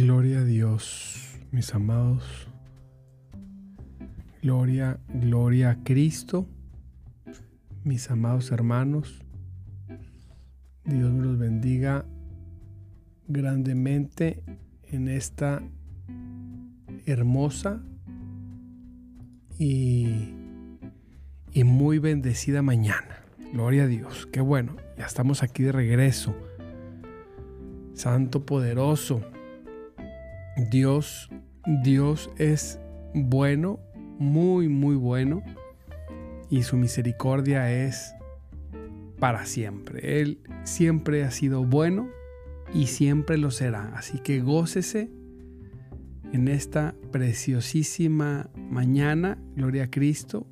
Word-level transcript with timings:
Gloria 0.00 0.38
a 0.38 0.44
Dios, 0.44 1.36
mis 1.52 1.74
amados. 1.74 2.48
Gloria, 4.40 4.98
gloria 5.12 5.72
a 5.72 5.84
Cristo, 5.84 6.48
mis 7.84 8.10
amados 8.10 8.50
hermanos. 8.50 9.20
Dios 10.84 11.12
me 11.12 11.26
los 11.26 11.38
bendiga 11.38 12.06
grandemente 13.28 14.42
en 14.84 15.08
esta 15.08 15.62
hermosa 17.04 17.82
y, 19.58 20.30
y 21.52 21.64
muy 21.64 21.98
bendecida 21.98 22.62
mañana. 22.62 23.22
Gloria 23.52 23.82
a 23.82 23.86
Dios. 23.86 24.26
Qué 24.32 24.40
bueno, 24.40 24.76
ya 24.96 25.04
estamos 25.04 25.42
aquí 25.42 25.62
de 25.62 25.72
regreso. 25.72 26.34
Santo 27.92 28.46
poderoso 28.46 29.22
Dios, 30.68 31.30
Dios 31.82 32.30
es 32.36 32.80
bueno, 33.14 33.80
muy, 34.18 34.68
muy 34.68 34.96
bueno, 34.96 35.42
y 36.50 36.62
su 36.62 36.76
misericordia 36.76 37.72
es 37.72 38.14
para 39.18 39.46
siempre. 39.46 40.20
Él 40.20 40.40
siempre 40.64 41.24
ha 41.24 41.30
sido 41.30 41.64
bueno 41.64 42.08
y 42.74 42.86
siempre 42.86 43.38
lo 43.38 43.50
será. 43.50 43.92
Así 43.94 44.18
que 44.18 44.40
gócese 44.40 45.10
en 46.32 46.48
esta 46.48 46.94
preciosísima 47.12 48.50
mañana, 48.56 49.38
gloria 49.56 49.84
a 49.84 49.90
Cristo, 49.90 50.46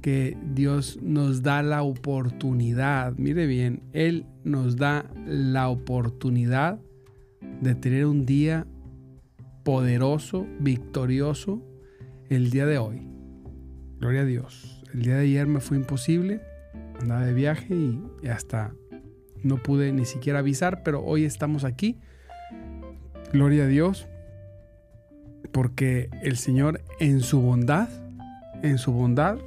que 0.00 0.36
Dios 0.54 0.98
nos 1.02 1.42
da 1.42 1.62
la 1.62 1.82
oportunidad, 1.82 3.14
mire 3.16 3.46
bien, 3.46 3.82
Él 3.92 4.26
nos 4.44 4.76
da 4.76 5.10
la 5.26 5.68
oportunidad 5.68 6.80
de 7.60 7.74
tener 7.74 8.06
un 8.06 8.24
día 8.24 8.66
poderoso, 9.70 10.48
victorioso 10.58 11.62
el 12.28 12.50
día 12.50 12.66
de 12.66 12.78
hoy. 12.78 13.06
Gloria 14.00 14.22
a 14.22 14.24
Dios. 14.24 14.82
El 14.92 15.02
día 15.02 15.14
de 15.14 15.20
ayer 15.20 15.46
me 15.46 15.60
fue 15.60 15.76
imposible, 15.76 16.40
andaba 16.98 17.24
de 17.24 17.32
viaje 17.32 17.72
y, 17.72 18.26
hasta 18.26 18.74
no 19.44 19.58
pude 19.58 19.92
ni 19.92 20.06
siquiera 20.06 20.40
avisar, 20.40 20.82
pero 20.82 21.04
hoy 21.04 21.24
estamos 21.24 21.62
aquí. 21.62 22.00
Gloria 23.32 23.62
a 23.62 23.66
Dios, 23.68 24.08
porque 25.52 26.10
el 26.20 26.36
Señor 26.36 26.82
en 26.98 27.20
su 27.20 27.40
bondad, 27.40 27.88
en 28.64 28.76
su 28.76 28.90
bondad, 28.90 29.38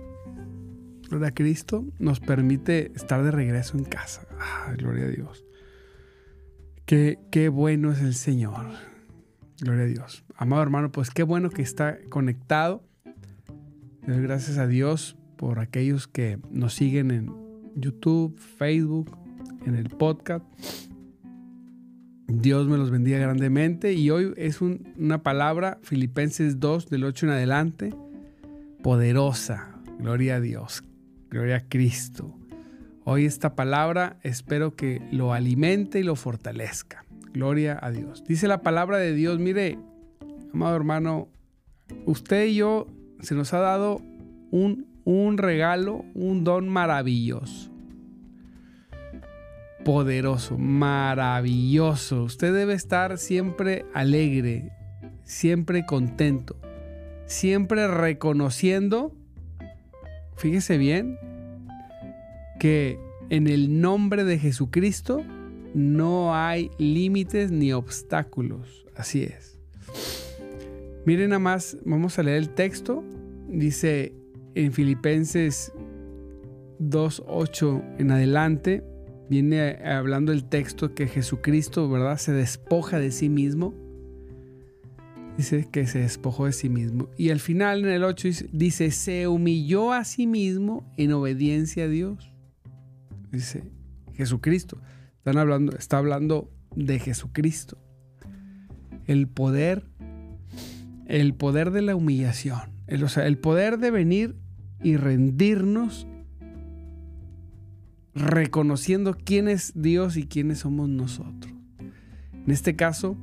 gloria 1.09 1.27
a 1.27 1.33
Cristo, 1.33 1.83
nos 1.99 2.21
permite 2.21 2.93
estar 2.95 3.25
de 3.25 3.31
regreso 3.31 3.77
en 3.77 3.83
casa. 3.83 4.25
gloria 4.77 5.03
a 5.03 5.09
Dios. 5.09 5.43
Qué, 6.85 7.19
qué 7.29 7.49
bueno 7.49 7.91
es 7.91 7.99
el 7.99 8.13
Señor. 8.13 8.92
Gloria 9.63 9.85
a 9.85 9.87
Dios. 9.87 10.25
Amado 10.35 10.61
hermano, 10.61 10.91
pues 10.91 11.09
qué 11.09 11.23
bueno 11.23 11.49
que 11.49 11.61
está 11.61 11.97
conectado. 12.09 12.83
Gracias 14.05 14.57
a 14.57 14.67
Dios 14.67 15.15
por 15.37 15.59
aquellos 15.59 16.05
que 16.05 16.37
nos 16.51 16.73
siguen 16.73 17.11
en 17.11 17.33
YouTube, 17.73 18.37
Facebook, 18.37 19.17
en 19.65 19.75
el 19.75 19.87
podcast. 19.87 20.43
Dios 22.27 22.67
me 22.67 22.75
los 22.75 22.91
bendiga 22.91 23.19
grandemente. 23.19 23.93
Y 23.93 24.09
hoy 24.09 24.33
es 24.35 24.59
una 24.59 25.23
palabra, 25.23 25.79
Filipenses 25.81 26.59
2, 26.59 26.89
del 26.89 27.05
8 27.05 27.27
en 27.27 27.31
adelante, 27.31 27.95
poderosa. 28.81 29.79
Gloria 29.97 30.35
a 30.35 30.39
Dios. 30.41 30.83
Gloria 31.29 31.55
a 31.55 31.69
Cristo. 31.69 32.37
Hoy 33.05 33.23
esta 33.25 33.55
palabra 33.55 34.17
espero 34.23 34.75
que 34.75 35.01
lo 35.13 35.31
alimente 35.31 36.01
y 36.01 36.03
lo 36.03 36.17
fortalezca. 36.17 37.02
Gloria 37.33 37.79
a 37.81 37.89
Dios. 37.89 38.23
Dice 38.27 38.47
la 38.47 38.61
palabra 38.61 38.97
de 38.97 39.13
Dios, 39.13 39.39
mire, 39.39 39.79
amado 40.53 40.75
hermano, 40.75 41.29
usted 42.05 42.45
y 42.45 42.55
yo 42.55 42.87
se 43.21 43.33
nos 43.33 43.53
ha 43.53 43.59
dado 43.59 44.01
un, 44.51 44.85
un 45.03 45.39
regalo, 45.39 46.05
un 46.13 46.43
don 46.43 46.69
maravilloso. 46.69 47.71
Poderoso, 49.83 50.59
maravilloso. 50.59 52.23
Usted 52.23 52.53
debe 52.53 52.73
estar 52.73 53.17
siempre 53.17 53.85
alegre, 53.95 54.71
siempre 55.23 55.87
contento, 55.87 56.55
siempre 57.25 57.87
reconociendo, 57.87 59.11
fíjese 60.35 60.77
bien, 60.77 61.17
que 62.59 62.99
en 63.29 63.47
el 63.47 63.81
nombre 63.81 64.23
de 64.23 64.37
Jesucristo 64.37 65.23
no 65.73 66.35
hay 66.35 66.71
límites 66.77 67.51
ni 67.51 67.73
obstáculos. 67.73 68.85
Así 68.95 69.23
es. 69.23 69.59
Miren 71.05 71.29
nada 71.29 71.39
más, 71.39 71.77
vamos 71.83 72.17
a 72.19 72.23
leer 72.23 72.37
el 72.37 72.49
texto. 72.49 73.03
Dice 73.49 74.13
en 74.55 74.71
Filipenses 74.71 75.73
2.8 76.79 77.99
en 77.99 78.11
adelante, 78.11 78.83
viene 79.29 79.79
hablando 79.83 80.31
el 80.31 80.45
texto 80.45 80.93
que 80.93 81.07
Jesucristo, 81.07 81.89
¿verdad? 81.89 82.17
Se 82.17 82.31
despoja 82.31 82.99
de 82.99 83.11
sí 83.11 83.29
mismo. 83.29 83.73
Dice 85.37 85.67
que 85.71 85.87
se 85.87 85.99
despojó 85.99 86.45
de 86.45 86.53
sí 86.53 86.69
mismo. 86.69 87.09
Y 87.17 87.31
al 87.31 87.39
final 87.39 87.83
en 87.83 87.89
el 87.91 88.03
8 88.03 88.29
dice, 88.51 88.91
se 88.91 89.27
humilló 89.27 89.91
a 89.91 90.05
sí 90.05 90.27
mismo 90.27 90.93
en 90.97 91.11
obediencia 91.11 91.85
a 91.85 91.87
Dios. 91.87 92.31
Dice, 93.31 93.63
Jesucristo. 94.13 94.79
Están 95.23 95.37
hablando, 95.37 95.73
está 95.77 95.99
hablando 95.99 96.51
de 96.75 96.99
Jesucristo. 96.99 97.77
El 99.05 99.29
poder, 99.29 99.85
el 101.07 101.33
poder 101.33 101.71
de 101.71 101.81
la 101.81 101.95
humillación. 101.95 102.73
El, 102.87 103.05
o 103.05 103.07
sea, 103.07 103.25
el 103.25 103.37
poder 103.37 103.77
de 103.77 103.89
venir 103.89 104.35
y 104.83 104.97
rendirnos 104.97 106.07
reconociendo 108.13 109.15
quién 109.15 109.47
es 109.47 109.71
Dios 109.81 110.17
y 110.17 110.27
quiénes 110.27 110.59
somos 110.59 110.89
nosotros. 110.89 111.53
En 111.79 112.51
este 112.51 112.75
caso, 112.75 113.15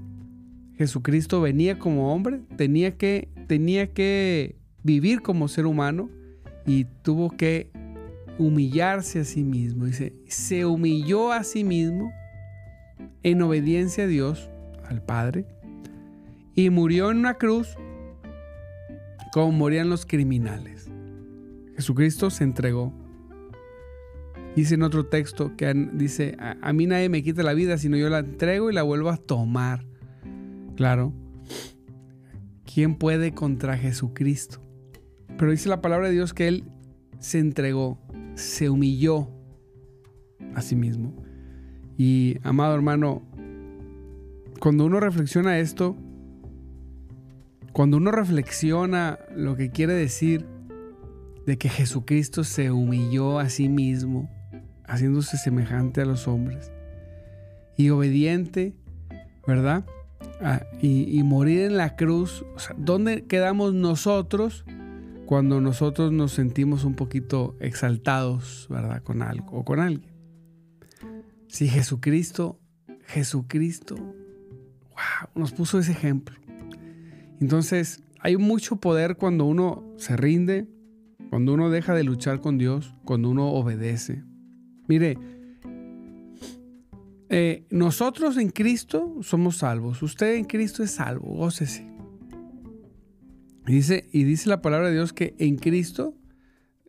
Jesucristo 0.77 1.43
venía 1.43 1.79
como 1.79 2.15
hombre, 2.15 2.41
tenía 2.57 2.97
que, 2.97 3.29
tenía 3.47 3.93
que 3.93 4.57
vivir 4.83 5.21
como 5.21 5.49
ser 5.49 5.67
humano 5.67 6.09
y 6.65 6.87
tuvo 7.03 7.29
que 7.29 7.71
humillarse 8.41 9.21
a 9.21 9.25
sí 9.25 9.45
mismo. 9.45 9.85
Dice, 9.85 10.15
se 10.27 10.65
humilló 10.65 11.31
a 11.31 11.45
sí 11.45 11.63
mismo 11.63 12.11
en 13.23 13.43
obediencia 13.43 14.05
a 14.05 14.07
Dios, 14.07 14.49
al 14.89 15.03
Padre, 15.03 15.47
y 16.55 16.71
murió 16.71 17.11
en 17.11 17.19
una 17.19 17.35
cruz 17.35 17.77
como 19.33 19.53
morían 19.53 19.91
los 19.91 20.07
criminales. 20.07 20.91
Jesucristo 21.77 22.31
se 22.31 22.45
entregó. 22.45 22.93
Dice 24.57 24.75
en 24.75 24.83
otro 24.83 25.07
texto 25.07 25.55
que 25.57 25.73
dice, 25.93 26.37
a, 26.39 26.73
mí 26.73 26.87
nadie 26.87 27.09
me 27.11 27.23
quita 27.23 27.43
la 27.43 27.53
vida, 27.53 27.77
sino 27.79 27.97
yo 27.97 28.09
la 28.09 28.21
entrego 28.21 28.71
y 28.71 28.75
la 28.75 28.83
vuelvo 28.83 29.11
a 29.11 29.19
tomar. 29.19 29.85
Claro. 30.77 31.13
¿Quién 32.65 32.97
puede 32.97 33.33
contra 33.33 33.77
Jesucristo? 33.77 34.61
Pero 35.37 35.51
dice 35.51 35.69
la 35.69 35.83
palabra 35.83 36.09
de 36.09 36.15
Dios 36.15 36.35
que 36.35 36.49
Él 36.49 36.65
se 37.21 37.39
entregó, 37.39 37.99
se 38.35 38.71
humilló 38.71 39.29
a 40.55 40.63
sí 40.63 40.77
mismo. 40.77 41.15
Y 41.97 42.39
amado 42.43 42.75
hermano, 42.75 43.23
cuando 44.61 44.85
uno 44.85 45.01
reflexiona 45.01 45.59
esto, 45.59 45.97
cuando 47.73 47.97
uno 47.97 48.11
reflexiona 48.11 49.19
lo 49.35 49.57
que 49.57 49.71
quiere 49.71 49.95
decir 49.95 50.47
de 51.47 51.59
que 51.59 51.69
Jesucristo 51.69 52.45
se 52.45 52.71
humilló 52.71 53.39
a 53.39 53.49
sí 53.49 53.69
mismo, 53.69 54.31
haciéndose 54.87 55.37
semejante 55.37 56.01
a 56.03 56.05
los 56.05 56.29
hombres, 56.29 56.73
y 57.77 57.91
obediente, 57.91 58.75
¿verdad? 59.47 59.85
Y, 60.81 61.23
morir 61.23 61.61
en 61.61 61.77
la 61.77 61.97
cruz, 61.97 62.45
¿dónde 62.77 63.25
quedamos 63.25 63.75
nosotros 63.75 64.65
cuando 65.31 65.61
nosotros 65.61 66.11
nos 66.11 66.33
sentimos 66.33 66.83
un 66.83 66.95
poquito 66.97 67.57
exaltados, 67.61 68.67
¿verdad? 68.69 69.01
Con 69.05 69.23
algo 69.23 69.59
o 69.59 69.65
con 69.65 69.79
alguien. 69.79 70.11
Si 71.47 71.69
Jesucristo, 71.69 72.59
Jesucristo, 73.07 73.95
wow, 73.95 75.31
nos 75.37 75.53
puso 75.53 75.79
ese 75.79 75.93
ejemplo. 75.93 76.35
Entonces, 77.41 78.03
hay 78.19 78.39
mucho 78.39 78.81
poder 78.81 79.19
cuando 79.19 79.45
uno 79.45 79.85
se 79.99 80.17
rinde, 80.17 80.67
cuando 81.29 81.55
uno 81.55 81.71
deja 81.71 81.95
de 81.95 82.03
luchar 82.03 82.41
con 82.41 82.59
Dios, 82.59 82.97
cuando 83.05 83.31
uno 83.31 83.53
obedece. 83.53 84.25
Mire, 84.89 85.17
eh, 87.29 87.69
nosotros 87.71 88.37
en 88.37 88.51
Cristo 88.51 89.19
somos 89.21 89.59
salvos. 89.59 90.03
Usted 90.03 90.35
en 90.35 90.45
Cristo 90.45 90.83
es 90.83 90.91
salvo. 90.91 91.29
Gócese. 91.37 91.90
Y 93.67 93.73
dice, 93.73 94.09
y 94.13 94.25
dice 94.25 94.49
la 94.49 94.63
palabra 94.63 94.89
de 94.89 94.95
Dios 94.95 95.13
que 95.13 95.35
en 95.39 95.57
Cristo 95.57 96.15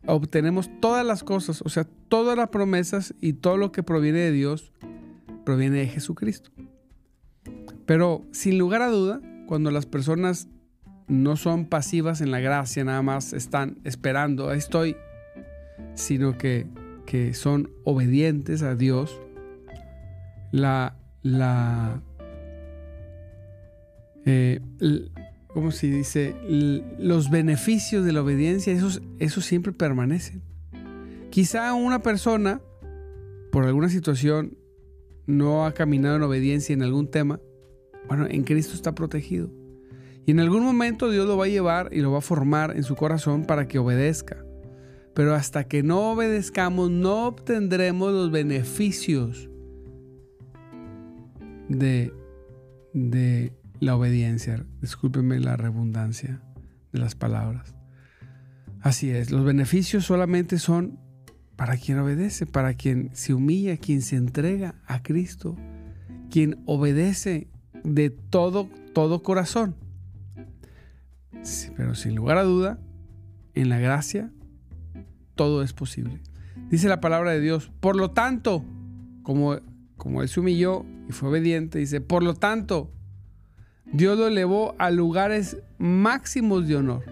obtenemos 0.06 0.69
todas 0.79 1.06
las 1.06 1.23
cosas, 1.23 1.62
o 1.63 1.69
sea, 1.69 1.85
todas 2.07 2.38
las 2.38 2.50
promesas 2.50 3.13
y 3.21 3.33
todo 3.33 3.57
lo 3.57 3.71
que 3.71 3.83
proviene 3.83 4.19
de 4.19 4.31
Dios 4.31 4.71
proviene 5.45 5.79
de 5.79 5.88
Jesucristo. 5.88 6.51
Pero 7.85 8.25
sin 8.31 8.57
lugar 8.57 8.81
a 8.81 8.89
duda, 8.89 9.21
cuando 9.47 9.71
las 9.71 9.85
personas 9.85 10.47
no 11.07 11.35
son 11.35 11.65
pasivas 11.65 12.21
en 12.21 12.31
la 12.31 12.39
gracia, 12.39 12.83
nada 12.83 13.01
más 13.01 13.33
están 13.33 13.79
esperando, 13.83 14.53
estoy, 14.53 14.95
sino 15.94 16.38
que, 16.38 16.67
que 17.06 17.33
son 17.33 17.69
obedientes 17.83 18.62
a 18.62 18.75
Dios, 18.75 19.19
la, 20.51 20.95
la, 21.21 22.01
eh, 24.25 24.62
¿cómo 25.53 25.71
se 25.71 25.88
dice? 25.88 26.36
los 26.98 27.30
beneficios 27.30 28.06
de 28.06 28.13
la 28.13 28.21
obediencia, 28.21 28.74
esos, 28.74 29.01
esos 29.19 29.45
siempre 29.45 29.71
permanecen. 29.71 30.42
Quizá 31.30 31.74
una 31.74 32.01
persona, 32.01 32.62
por 33.51 33.65
alguna 33.65 33.89
situación, 33.89 34.57
no 35.27 35.65
ha 35.65 35.74
caminado 35.74 36.18
en 36.18 36.24
obediencia 36.24 36.74
en 36.74 36.83
algún 36.83 37.09
tema, 37.09 37.39
bueno, 38.07 38.27
en 38.30 38.44
Cristo 38.44 38.74
está 38.75 38.94
protegido. 38.94 39.50
Y 40.25 40.31
en 40.31 40.39
algún 40.39 40.63
momento 40.63 41.09
Dios 41.09 41.27
lo 41.27 41.38
va 41.38 41.45
a 41.45 41.50
llevar 41.50 41.89
y 41.92 42.01
lo 42.01 42.12
va 42.12 42.19
a 42.19 42.21
formar 42.21 42.75
en 42.75 42.83
su 42.83 42.95
corazón 42.95 43.45
para 43.45 43.68
que 43.68 43.80
obedezca. 43.80 44.45
Pero 45.13 45.33
hasta 45.33 45.65
que 45.65 45.83
no 45.83 46.12
obedezcamos, 46.12 46.89
no 46.89 47.27
obtendremos 47.27 48.13
los 48.13 48.31
beneficios 48.31 49.50
de, 51.68 52.13
de 52.94 53.53
la 53.81 53.95
obediencia. 53.95 54.63
Discúlpeme 54.80 55.39
la 55.39 55.57
redundancia 55.57 56.42
de 56.94 57.00
las 57.00 57.16
palabras. 57.16 57.75
Así 58.80 59.10
es, 59.10 59.31
los 59.31 59.44
beneficios 59.44 60.06
solamente 60.06 60.57
son 60.57 61.00
para 61.56 61.78
quien 61.78 62.00
obedece, 62.00 62.45
para 62.45 62.75
quien 62.75 63.10
se 63.13 63.33
humilla, 63.33 63.78
quien 63.78 64.01
se 64.01 64.16
entrega 64.16 64.75
a 64.88 65.04
Cristo, 65.04 65.57
quien 66.30 66.62
obedece 66.66 67.48
de 67.83 68.10
todo, 68.10 68.69
todo 68.94 69.22
corazón. 69.22 69.75
pero 71.75 71.95
sin 71.95 72.16
lugar 72.16 72.38
a 72.38 72.44
duda, 72.44 72.80
en 73.54 73.69
la 73.69 73.80
gracia, 73.80 74.31
todo 75.36 75.63
es 75.63 75.74
posible. 75.74 76.22
Dice 76.69 76.88
la 76.88 77.01
palabra 77.01 77.31
de 77.31 77.42
Dios, 77.42 77.72
por 77.80 77.95
lo 77.95 78.12
tanto, 78.12 78.63
como, 79.24 79.60
como 79.98 80.22
Él 80.22 80.30
se 80.30 80.39
humilló 80.39 80.86
y 81.10 81.12
fue 81.12 81.30
obediente, 81.30 81.80
dice, 81.80 82.00
por 82.00 82.24
lo 82.24 82.36
tanto, 82.36 82.92
Dios 83.93 84.17
lo 84.17 84.27
elevó 84.27 84.73
a 84.77 84.89
lugares 84.89 85.57
máximos 85.77 86.67
de 86.67 86.77
honor 86.77 87.03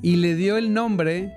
y 0.00 0.16
le 0.16 0.34
dio 0.36 0.56
el 0.56 0.72
nombre 0.72 1.32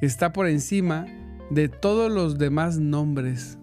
que 0.00 0.06
está 0.06 0.32
por 0.32 0.48
encima 0.48 1.06
de 1.50 1.68
todos 1.68 2.10
los 2.10 2.38
demás 2.38 2.78
nombres. 2.78 3.58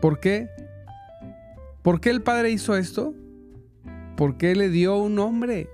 ¿Por 0.00 0.20
qué? 0.20 0.48
¿Por 1.82 2.00
qué 2.00 2.10
el 2.10 2.22
Padre 2.22 2.50
hizo 2.50 2.76
esto? 2.76 3.14
Porque 4.16 4.54
le 4.54 4.70
dio 4.70 4.96
un 4.96 5.14
nombre 5.14 5.68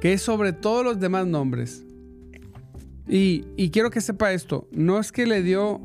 que 0.00 0.12
es 0.12 0.22
sobre 0.22 0.52
todos 0.52 0.84
los 0.84 0.98
demás 0.98 1.26
nombres. 1.26 1.84
Y, 3.08 3.44
y, 3.56 3.70
quiero 3.70 3.90
que 3.90 4.00
sepa 4.00 4.32
esto, 4.32 4.66
no 4.72 4.98
es 4.98 5.12
que 5.12 5.26
le 5.26 5.42
dio 5.42 5.80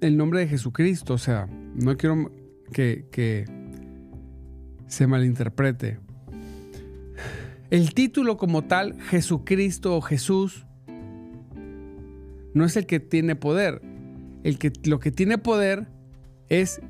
el 0.00 0.16
nombre 0.16 0.40
de 0.40 0.48
Jesucristo, 0.48 1.14
o 1.14 1.18
sea, 1.18 1.48
no 1.76 1.96
quiero 1.96 2.32
que, 2.70 3.44
se 4.86 5.06
malinterprete. 5.06 5.98
El 7.70 7.94
título 7.94 8.36
como 8.36 8.62
tal, 8.62 9.00
Jesucristo 9.02 9.96
o 9.96 10.00
Jesús, 10.00 10.66
no 12.52 12.64
es 12.64 12.76
el 12.76 12.86
que 12.86 12.98
tiene 12.98 13.36
poder. 13.36 13.80
El 14.42 14.58
que, 14.58 14.72
lo 14.84 14.98
que 14.98 15.12
tiene 15.12 15.38
poder 15.38 15.86
es 16.48 16.80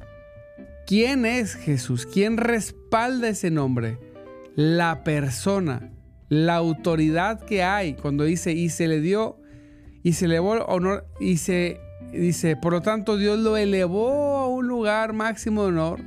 quién 0.86 1.26
es 1.26 1.54
Jesús, 1.54 2.06
quién 2.06 2.36
respalda 2.36 3.28
ese 3.28 3.50
nombre, 3.50 3.98
la 4.56 5.04
persona, 5.04 5.92
la 6.28 6.56
autoridad 6.56 7.40
que 7.40 7.62
hay 7.62 7.94
cuando 7.94 8.24
dice 8.24 8.52
y 8.52 8.70
se 8.70 8.88
le 8.88 9.00
dio 9.00 9.40
y 10.02 10.14
se 10.14 10.28
le 10.28 10.36
elevó 10.36 10.52
honor 10.64 11.06
y 11.20 11.36
se 11.36 11.80
dice, 12.12 12.56
por 12.56 12.72
lo 12.72 12.82
tanto 12.82 13.16
Dios 13.16 13.38
lo 13.38 13.56
elevó 13.56 14.38
a 14.38 14.48
un 14.48 14.66
lugar 14.66 15.12
máximo 15.12 15.62
de 15.62 15.68
honor 15.68 16.00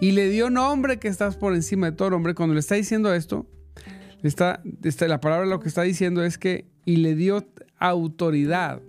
y 0.00 0.12
le 0.12 0.28
dio 0.28 0.50
nombre 0.50 0.98
que 0.98 1.08
estás 1.08 1.36
por 1.36 1.54
encima 1.54 1.90
de 1.90 1.96
todo 1.96 2.10
nombre. 2.10 2.34
Cuando 2.34 2.54
le 2.54 2.60
está 2.60 2.74
diciendo 2.74 3.12
esto, 3.12 3.46
está, 4.22 4.62
está, 4.82 5.08
la 5.08 5.20
palabra 5.20 5.46
lo 5.46 5.60
que 5.60 5.68
está 5.68 5.82
diciendo 5.82 6.24
es 6.24 6.38
que 6.38 6.68
y 6.84 6.96
le 6.96 7.14
dio 7.14 7.46
autoridad 7.78 8.80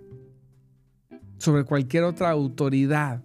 sobre 1.38 1.64
cualquier 1.64 2.04
otra 2.04 2.30
autoridad. 2.30 3.22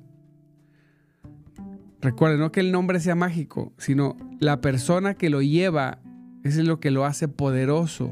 Recuerden, 2.02 2.40
no 2.40 2.52
que 2.52 2.60
el 2.60 2.72
nombre 2.72 3.00
sea 3.00 3.16
mágico, 3.16 3.74
sino 3.78 4.18
la 4.40 4.62
persona 4.62 5.16
que 5.16 5.30
lo 5.30 5.42
lleva 5.42 6.00
es 6.44 6.58
lo 6.58 6.80
que 6.80 6.92
lo 6.92 7.06
hace 7.06 7.28
poderoso 7.28 8.12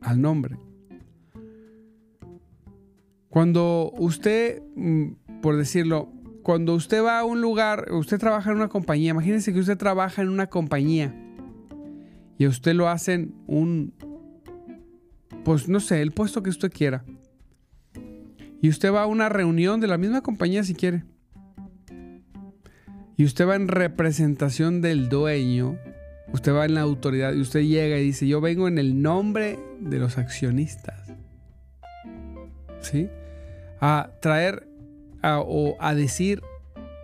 al 0.00 0.20
nombre. 0.20 0.58
Cuando 3.32 3.90
usted, 3.96 4.62
mm, 4.76 5.40
por 5.40 5.56
decirlo, 5.56 6.12
cuando 6.42 6.74
usted 6.74 7.02
va 7.02 7.18
a 7.18 7.24
un 7.24 7.40
lugar, 7.40 7.90
usted 7.90 8.18
trabaja 8.18 8.50
en 8.50 8.56
una 8.56 8.68
compañía, 8.68 9.12
imagínense 9.12 9.54
que 9.54 9.60
usted 9.60 9.78
trabaja 9.78 10.20
en 10.20 10.28
una 10.28 10.48
compañía 10.48 11.14
y 12.36 12.46
usted 12.46 12.74
lo 12.74 12.90
hacen 12.90 13.34
un, 13.46 13.94
pues 15.46 15.66
no 15.66 15.80
sé, 15.80 16.02
el 16.02 16.12
puesto 16.12 16.42
que 16.42 16.50
usted 16.50 16.70
quiera. 16.70 17.06
Y 18.60 18.68
usted 18.68 18.92
va 18.92 19.04
a 19.04 19.06
una 19.06 19.30
reunión 19.30 19.80
de 19.80 19.86
la 19.86 19.96
misma 19.96 20.20
compañía 20.20 20.62
si 20.62 20.74
quiere. 20.74 21.04
Y 23.16 23.24
usted 23.24 23.48
va 23.48 23.56
en 23.56 23.66
representación 23.66 24.82
del 24.82 25.08
dueño. 25.08 25.78
Usted 26.34 26.52
va 26.52 26.66
en 26.66 26.74
la 26.74 26.82
autoridad 26.82 27.32
y 27.32 27.40
usted 27.40 27.60
llega 27.60 27.96
y 27.96 28.04
dice, 28.04 28.28
yo 28.28 28.42
vengo 28.42 28.68
en 28.68 28.76
el 28.76 29.00
nombre 29.00 29.58
de 29.80 29.98
los 29.98 30.18
accionistas. 30.18 31.14
¿Sí? 32.82 33.08
A 33.82 34.12
traer 34.22 34.66
o 35.22 35.76
a 35.78 35.94
decir 35.94 36.40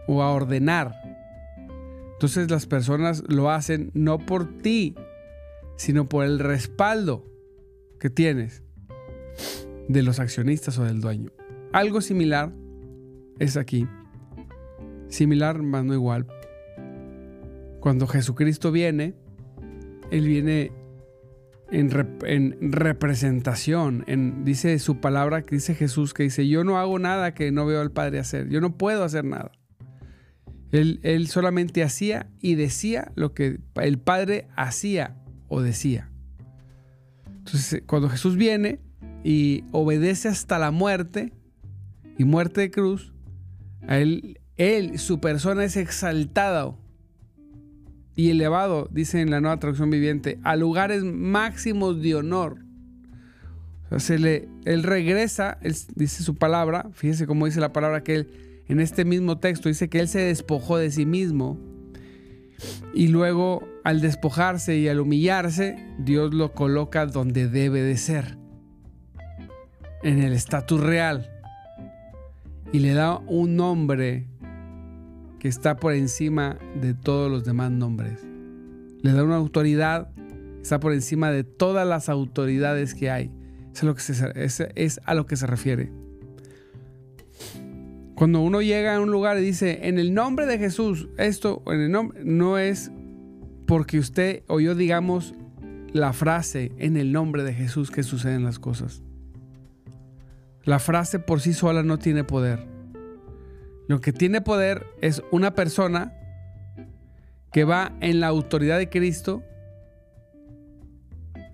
o 0.07 0.23
a 0.23 0.31
ordenar. 0.33 0.95
Entonces 2.15 2.51
las 2.51 2.67
personas 2.67 3.23
lo 3.29 3.51
hacen 3.51 3.91
no 3.95 4.19
por 4.19 4.59
ti, 4.59 4.95
sino 5.77 6.09
por 6.09 6.25
el 6.25 6.39
respaldo 6.39 7.25
que 8.01 8.11
tienes 8.11 8.63
de 9.89 10.03
los 10.03 10.19
accionistas 10.21 10.79
o 10.79 10.85
del 10.85 11.01
dueño. 11.01 11.31
Algo 11.73 12.01
similar 12.01 12.53
es 13.39 13.57
aquí. 13.57 13.87
Similar, 15.09 15.63
más 15.63 15.85
no 15.85 15.95
igual. 15.95 16.27
Cuando 17.81 18.07
Jesucristo 18.07 18.73
viene, 18.73 19.15
Él 20.11 20.27
viene 20.27 20.73
en, 21.71 22.73
representación. 22.73 24.05
En, 24.07 24.45
dice 24.45 24.79
su 24.79 25.01
palabra, 25.01 25.43
que 25.43 25.57
dice 25.57 25.75
Jesús, 25.75 26.15
que 26.15 26.25
dice, 26.25 26.49
yo 26.49 26.65
no 26.65 26.79
hago 26.79 26.99
nada 26.99 27.35
que 27.35 27.51
no 27.53 27.67
veo 27.67 27.81
al 27.81 27.91
Padre 27.91 28.19
hacer. 28.19 28.49
Yo 28.49 28.61
no 28.61 28.77
puedo 28.77 29.05
hacer 29.05 29.25
nada. 29.25 29.53
Él, 30.73 31.01
él 31.03 31.29
solamente 31.29 31.83
hacía 31.83 32.29
y 32.41 32.55
decía 32.55 33.13
lo 33.15 33.33
que 33.33 33.61
el 33.77 33.99
Padre 33.99 34.49
hacía 34.57 35.17
o 35.49 35.63
decía. 35.63 36.11
Entonces, 37.39 37.83
cuando 37.87 38.09
Jesús 38.11 38.37
viene 38.37 38.81
y 39.25 39.65
obedece 39.73 40.29
hasta 40.29 40.59
la 40.59 40.71
muerte, 40.71 41.33
y 42.19 42.25
muerte 42.25 42.61
de 42.63 42.71
cruz, 42.71 43.15
él, 43.89 44.41
él, 44.57 44.99
su 44.99 45.21
persona 45.21 45.65
es 45.65 45.77
exaltada 45.77 46.75
y 48.19 48.31
elevado, 48.31 48.89
dice 48.91 49.21
en 49.21 49.31
la 49.31 49.41
nueva 49.41 49.61
traducción 49.61 49.91
viviente, 49.91 50.41
a 50.43 50.57
lugares 50.57 51.05
máximos 51.05 52.03
de 52.03 52.17
honor. 52.17 52.59
Se 53.99 54.19
le, 54.19 54.49
él 54.65 54.83
regresa, 54.83 55.59
dice 55.95 56.25
su 56.25 56.35
palabra, 56.35 56.91
fíjese 56.95 57.29
cómo 57.29 57.47
dice 57.47 57.61
la 57.61 57.73
palabra 57.73 58.03
que 58.03 58.17
él, 58.17 58.63
en 58.67 58.81
este 58.81 59.05
mismo 59.05 59.39
texto, 59.39 59.69
dice 59.69 59.89
que 59.89 60.01
él 60.01 60.09
se 60.09 60.19
despojó 60.19 60.79
de 60.79 60.91
sí 60.91 61.07
mismo. 61.07 61.61
Y 62.93 63.07
luego, 63.07 63.63
al 63.85 64.01
despojarse 64.01 64.77
y 64.77 64.89
al 64.89 64.99
humillarse, 64.99 65.77
Dios 66.01 66.35
lo 66.35 66.55
coloca 66.55 67.07
donde 67.07 67.47
debe 67.47 67.83
de 67.83 67.97
ser, 67.97 68.37
en 70.03 70.19
el 70.19 70.33
estatus 70.33 70.81
real 70.81 71.31
y 72.73 72.81
le 72.81 72.95
da 72.95 73.19
un 73.27 73.55
nombre 73.55 74.27
que 75.39 75.49
está 75.49 75.77
por 75.77 75.93
encima 75.93 76.59
de 76.81 76.95
todos 76.95 77.31
los 77.31 77.45
demás 77.45 77.71
nombres. 77.71 78.25
Le 79.03 79.13
da 79.13 79.23
una 79.25 79.37
autoridad 79.37 80.11
está 80.63 80.81
por 80.81 80.93
encima 80.93 81.31
de 81.31 81.45
todas 81.45 81.87
las 81.87 82.09
autoridades 82.09 82.95
que 82.95 83.11
hay. 83.11 83.31
Es 83.73 83.83
a 83.83 83.87
lo 83.87 83.95
que 83.95 84.03
se, 84.03 84.33
es, 84.75 85.01
a 85.05 85.15
lo 85.15 85.27
que 85.27 85.37
se 85.37 85.47
refiere. 85.47 85.91
Cuando 88.15 88.41
uno 88.41 88.61
llega 88.61 88.97
a 88.97 89.01
un 89.01 89.11
lugar 89.11 89.39
y 89.39 89.43
dice, 89.43 89.89
en 89.89 89.99
el 89.99 90.13
nombre 90.13 90.47
de 90.47 90.59
Jesús, 90.59 91.09
esto, 91.17 91.63
en 91.69 91.81
el 91.81 91.91
nombre, 91.91 92.21
no 92.25 92.59
es 92.59 92.91
porque 93.67 93.99
usted 93.99 94.43
o 94.49 94.61
yo 94.61 94.75
digamos 94.75 95.35
la 95.93 96.13
frase, 96.13 96.73
en 96.79 96.97
el 96.97 97.13
nombre 97.13 97.45
de 97.45 97.55
Jesús, 97.55 97.91
que 97.91 98.03
suceden 98.03 98.45
las 98.45 98.59
cosas. 98.59 99.03
La 100.65 100.81
frase 100.81 101.19
por 101.19 101.41
sí 101.41 101.55
sola 101.55 101.83
no 101.83 101.99
tiene 101.99 102.25
poder. 102.25 102.67
Lo 103.89 104.01
que 104.01 104.13
tiene 104.13 104.41
poder 104.41 104.87
es 105.01 105.23
una 105.33 105.55
persona 105.55 106.15
que 107.53 107.65
va 107.65 107.97
en 108.01 108.21
la 108.21 108.29
autoridad 108.29 108.79
de 108.79 108.91
Cristo 108.91 109.43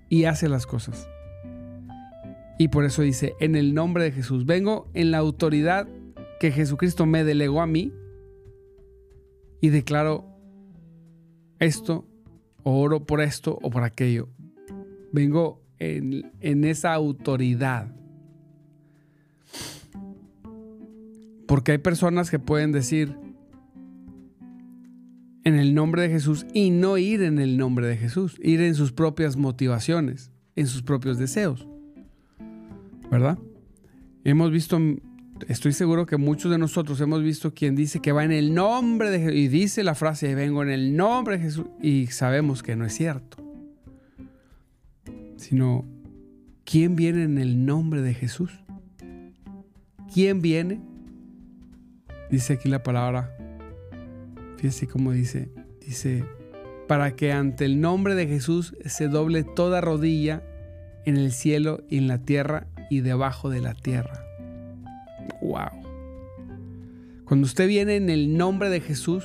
y 0.09 0.25
hace 0.25 0.49
las 0.49 0.67
cosas. 0.67 1.07
Y 2.57 2.67
por 2.67 2.85
eso 2.85 3.01
dice, 3.01 3.33
en 3.39 3.55
el 3.55 3.73
nombre 3.73 4.03
de 4.03 4.11
Jesús, 4.11 4.45
vengo 4.45 4.89
en 4.93 5.11
la 5.11 5.17
autoridad 5.17 5.87
que 6.39 6.51
Jesucristo 6.51 7.05
me 7.05 7.23
delegó 7.23 7.61
a 7.61 7.67
mí 7.67 7.93
y 9.61 9.69
declaro 9.69 10.25
esto, 11.59 12.05
o 12.63 12.79
oro 12.81 13.05
por 13.05 13.21
esto 13.21 13.57
o 13.61 13.69
por 13.69 13.83
aquello. 13.83 14.27
Vengo 15.13 15.61
en, 15.79 16.33
en 16.41 16.65
esa 16.65 16.93
autoridad. 16.93 17.93
Porque 21.47 21.73
hay 21.73 21.77
personas 21.77 22.29
que 22.29 22.39
pueden 22.39 22.71
decir 22.71 23.15
en 25.45 25.55
el 25.55 25.75
nombre 25.75 26.01
de 26.01 26.09
Jesús 26.09 26.45
y 26.53 26.71
no 26.71 26.97
ir 26.97 27.21
en 27.21 27.39
el 27.39 27.55
nombre 27.55 27.87
de 27.87 27.95
Jesús, 27.95 28.35
ir 28.41 28.61
en 28.61 28.73
sus 28.75 28.91
propias 28.91 29.37
motivaciones, 29.37 30.31
en 30.55 30.67
sus 30.67 30.81
propios 30.81 31.17
deseos. 31.19 31.67
¿Verdad? 33.11 33.37
Hemos 34.23 34.49
visto, 34.49 34.79
estoy 35.47 35.73
seguro 35.73 36.07
que 36.07 36.17
muchos 36.17 36.49
de 36.49 36.57
nosotros 36.57 36.99
hemos 36.99 37.21
visto 37.21 37.53
quien 37.53 37.75
dice 37.75 37.99
que 38.01 38.11
va 38.11 38.23
en 38.23 38.31
el 38.31 38.55
nombre 38.55 39.11
de 39.11 39.19
Jesús 39.19 39.35
y 39.35 39.47
dice 39.47 39.83
la 39.83 39.93
frase, 39.93 40.33
vengo 40.33 40.63
en 40.63 40.69
el 40.69 40.97
nombre 40.97 41.37
de 41.37 41.43
Jesús 41.43 41.67
y 41.79 42.07
sabemos 42.07 42.63
que 42.63 42.75
no 42.75 42.83
es 42.83 42.93
cierto. 42.93 43.37
Sino, 45.37 45.85
¿quién 46.63 46.95
viene 46.95 47.21
en 47.21 47.37
el 47.37 47.67
nombre 47.67 48.01
de 48.01 48.15
Jesús? 48.15 48.51
¿Quién 50.11 50.41
viene? 50.41 50.81
Dice 52.29 52.53
aquí 52.53 52.69
la 52.69 52.83
palabra, 52.83 53.35
fíjese 54.57 54.87
cómo 54.87 55.11
dice, 55.11 55.49
dice, 55.79 56.25
para 56.87 57.15
que 57.15 57.31
ante 57.31 57.65
el 57.65 57.81
nombre 57.81 58.15
de 58.15 58.27
Jesús 58.27 58.75
se 58.85 59.07
doble 59.07 59.43
toda 59.43 59.81
rodilla 59.81 60.43
en 61.05 61.17
el 61.17 61.31
cielo 61.31 61.83
y 61.89 61.97
en 61.97 62.07
la 62.07 62.19
tierra 62.19 62.67
y 62.89 63.01
debajo 63.01 63.49
de 63.49 63.61
la 63.61 63.73
tierra. 63.73 64.25
Wow. 65.41 65.85
Cuando 67.25 67.45
usted 67.45 67.67
viene 67.67 67.95
en 67.95 68.09
el 68.09 68.37
nombre 68.37 68.69
de 68.69 68.81
Jesús, 68.81 69.23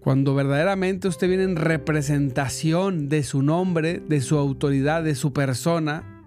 cuando 0.00 0.34
verdaderamente 0.34 1.08
usted 1.08 1.28
viene 1.28 1.42
en 1.44 1.56
representación 1.56 3.08
de 3.08 3.22
su 3.22 3.42
nombre, 3.42 4.00
de 4.00 4.20
su 4.20 4.38
autoridad, 4.38 5.02
de 5.02 5.14
su 5.14 5.32
persona, 5.32 6.24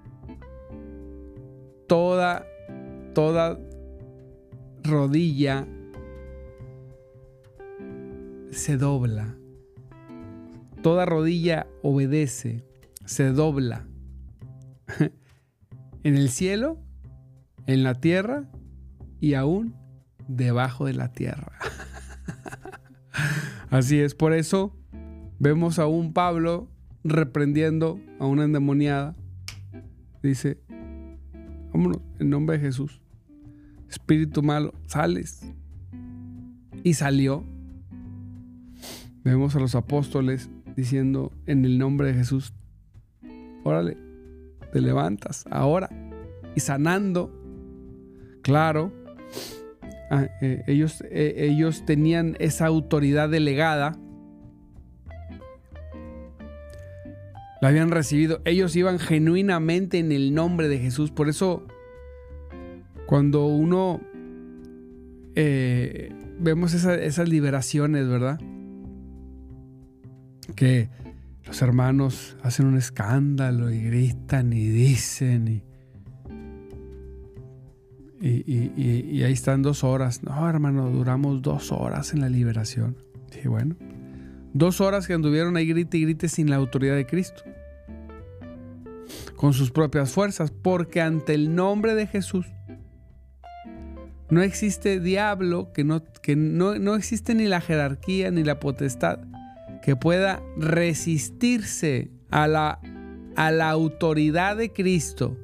toda, 1.88 2.46
toda 3.15 3.60
rodilla 4.83 5.67
se 8.51 8.77
dobla. 8.77 9.35
Toda 10.81 11.05
rodilla 11.05 11.67
obedece, 11.83 12.65
se 13.05 13.31
dobla. 13.31 13.88
en 16.03 16.15
el 16.15 16.29
cielo, 16.29 16.79
en 17.67 17.83
la 17.83 17.95
tierra 17.95 18.50
y 19.19 19.35
aún 19.35 19.75
debajo 20.27 20.85
de 20.85 20.93
la 20.93 21.11
tierra. 21.13 21.57
Así 23.69 24.00
es, 24.00 24.15
por 24.15 24.33
eso 24.33 24.75
vemos 25.39 25.79
a 25.79 25.88
un 25.88 26.13
Pablo 26.13 26.69
reprendiendo 27.03 28.00
a 28.19 28.25
una 28.25 28.43
endemoniada. 28.43 29.15
Dice, 30.21 30.59
vámonos, 31.71 32.01
en 32.19 32.29
nombre 32.29 32.57
de 32.57 32.65
Jesús 32.65 33.01
espíritu 33.91 34.41
malo, 34.41 34.74
sales. 34.88 35.41
Y 36.83 36.95
salió. 36.95 37.43
Vemos 39.24 39.55
a 39.55 39.60
los 39.60 39.75
apóstoles 39.75 40.50
diciendo 40.75 41.31
en 41.45 41.65
el 41.65 41.77
nombre 41.77 42.07
de 42.07 42.13
Jesús, 42.15 42.53
órale, 43.63 43.98
te 44.71 44.81
levantas 44.81 45.45
ahora. 45.51 45.89
Y 46.55 46.62
sanando, 46.62 47.31
claro, 48.41 48.91
ah, 50.10 50.27
eh, 50.41 50.63
ellos, 50.67 51.03
eh, 51.12 51.36
ellos 51.38 51.86
tenían 51.86 52.36
esa 52.39 52.65
autoridad 52.65 53.29
delegada. 53.29 53.98
La 57.62 57.67
habían 57.67 57.91
recibido. 57.91 58.41
Ellos 58.45 58.75
iban 58.75 58.98
genuinamente 58.98 60.00
en 60.00 60.12
el 60.12 60.33
nombre 60.33 60.67
de 60.67 60.79
Jesús. 60.79 61.12
Por 61.12 61.29
eso 61.29 61.67
cuando 63.12 63.46
uno 63.46 64.00
eh, 65.36 66.13
vemos 66.39 66.74
esas 66.74 67.27
liberaciones, 67.27 68.08
¿verdad? 68.08 68.39
Que 70.56 70.88
los 71.46 71.62
hermanos 71.62 72.38
hacen 72.41 72.68
un 72.68 72.77
escándalo 72.77 73.70
y 73.70 73.82
gritan 73.82 74.53
y 74.53 74.65
dicen 74.65 75.62
y, 78.22 79.24
ahí 79.24 79.34
están 79.34 79.62
dos 79.62 79.84
horas. 79.84 80.24
No, 80.24 80.48
hermano, 80.48 80.89
duramos 80.89 81.41
dos 81.41 81.74
horas 81.74 82.13
en 82.13 82.22
la 82.22 82.30
liberación. 82.30 82.96
Dije, 83.30 83.50
bueno, 83.50 83.75
dos 84.53 84.80
horas 84.80 85.06
que 85.06 85.15
anduvieron 85.15 85.58
ahí 85.58 85.68
grite 85.68 85.98
y 85.98 86.03
grite 86.03 86.30
sin 86.30 86.50
la 86.50 86.56
autoridad 86.56 86.96
de 86.96 87.06
Cristo. 87.06 87.44
con 89.36 89.51
sus 89.51 89.70
propias 89.70 90.12
fuerzas, 90.12 90.50
porque 90.50 91.01
ante 91.01 91.34
el 91.34 91.53
nombre 91.56 91.94
de 91.94 92.08
Jesús 92.08 92.46
no 94.31 94.41
existe 94.41 95.00
diablo, 95.00 95.71
que 95.73 95.83
no, 95.83 96.03
que 96.21 96.35
no, 96.35 96.79
no 96.79 96.95
existe 96.95 97.35
ni 97.35 97.45
la 97.45 97.61
jerarquía 97.61 98.31
ni 98.31 98.43
la 98.43 98.59
potestad 98.59 99.19
que 99.81 99.95
pueda 99.95 100.41
resistirse 100.57 102.11
a 102.29 102.47
la, 102.47 102.79
a 103.35 103.51
la 103.51 103.69
autoridad 103.69 104.57
de 104.57 104.71
Cristo. 104.71 105.38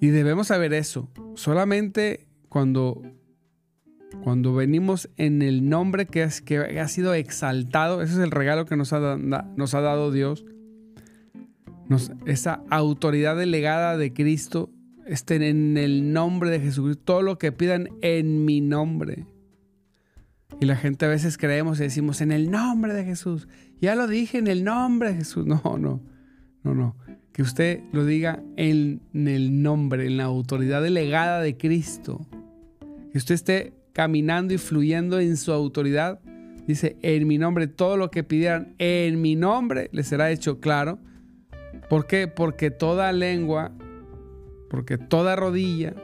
Y 0.00 0.08
debemos 0.08 0.46
saber 0.46 0.72
eso. 0.72 1.10
Solamente 1.34 2.26
cuando 2.48 3.02
cuando 4.22 4.54
venimos 4.54 5.08
en 5.16 5.40
el 5.40 5.68
nombre 5.68 6.06
que, 6.06 6.22
es, 6.22 6.40
que 6.40 6.58
ha 6.58 6.88
sido 6.88 7.14
exaltado, 7.14 8.02
ese 8.02 8.14
es 8.14 8.18
el 8.18 8.30
regalo 8.30 8.66
que 8.66 8.76
nos 8.76 8.92
ha, 8.92 9.16
nos 9.16 9.74
ha 9.74 9.80
dado 9.80 10.10
Dios, 10.10 10.44
esa 12.26 12.62
autoridad 12.70 13.36
delegada 13.36 13.96
de 13.96 14.12
Cristo, 14.12 14.70
estén 15.06 15.42
en 15.42 15.76
el 15.76 16.12
nombre 16.12 16.50
de 16.50 16.60
Jesucristo, 16.60 17.02
todo 17.04 17.22
lo 17.22 17.38
que 17.38 17.52
pidan 17.52 17.88
en 18.02 18.44
mi 18.44 18.60
nombre. 18.60 19.26
Y 20.60 20.66
la 20.66 20.76
gente 20.76 21.06
a 21.06 21.08
veces 21.08 21.38
creemos 21.38 21.80
y 21.80 21.84
decimos 21.84 22.20
en 22.20 22.32
el 22.32 22.50
nombre 22.50 22.92
de 22.92 23.04
Jesús. 23.04 23.48
Ya 23.80 23.94
lo 23.94 24.06
dije 24.06 24.38
en 24.38 24.46
el 24.46 24.64
nombre 24.64 25.10
de 25.10 25.16
Jesús. 25.16 25.46
No, 25.46 25.62
no, 25.78 26.02
no, 26.62 26.74
no. 26.74 26.96
Que 27.32 27.42
usted 27.42 27.80
lo 27.92 28.04
diga 28.04 28.42
en 28.56 29.00
el 29.14 29.62
nombre, 29.62 30.06
en 30.06 30.16
la 30.16 30.24
autoridad 30.24 30.82
delegada 30.82 31.40
de 31.40 31.56
Cristo. 31.56 32.26
Que 33.12 33.18
usted 33.18 33.34
esté 33.34 33.72
caminando 33.92 34.52
y 34.52 34.58
fluyendo 34.58 35.18
en 35.20 35.36
su 35.36 35.52
autoridad. 35.52 36.20
Dice, 36.66 36.96
en 37.02 37.26
mi 37.26 37.38
nombre, 37.38 37.66
todo 37.66 37.96
lo 37.96 38.10
que 38.10 38.22
pidieran 38.22 38.74
en 38.78 39.20
mi 39.20 39.36
nombre 39.36 39.88
les 39.92 40.08
será 40.08 40.30
hecho 40.30 40.60
claro. 40.60 40.98
¿Por 41.88 42.06
qué? 42.06 42.28
Porque 42.28 42.70
toda 42.70 43.12
lengua, 43.12 43.72
porque 44.70 44.96
toda 44.96 45.36
rodilla 45.36 45.94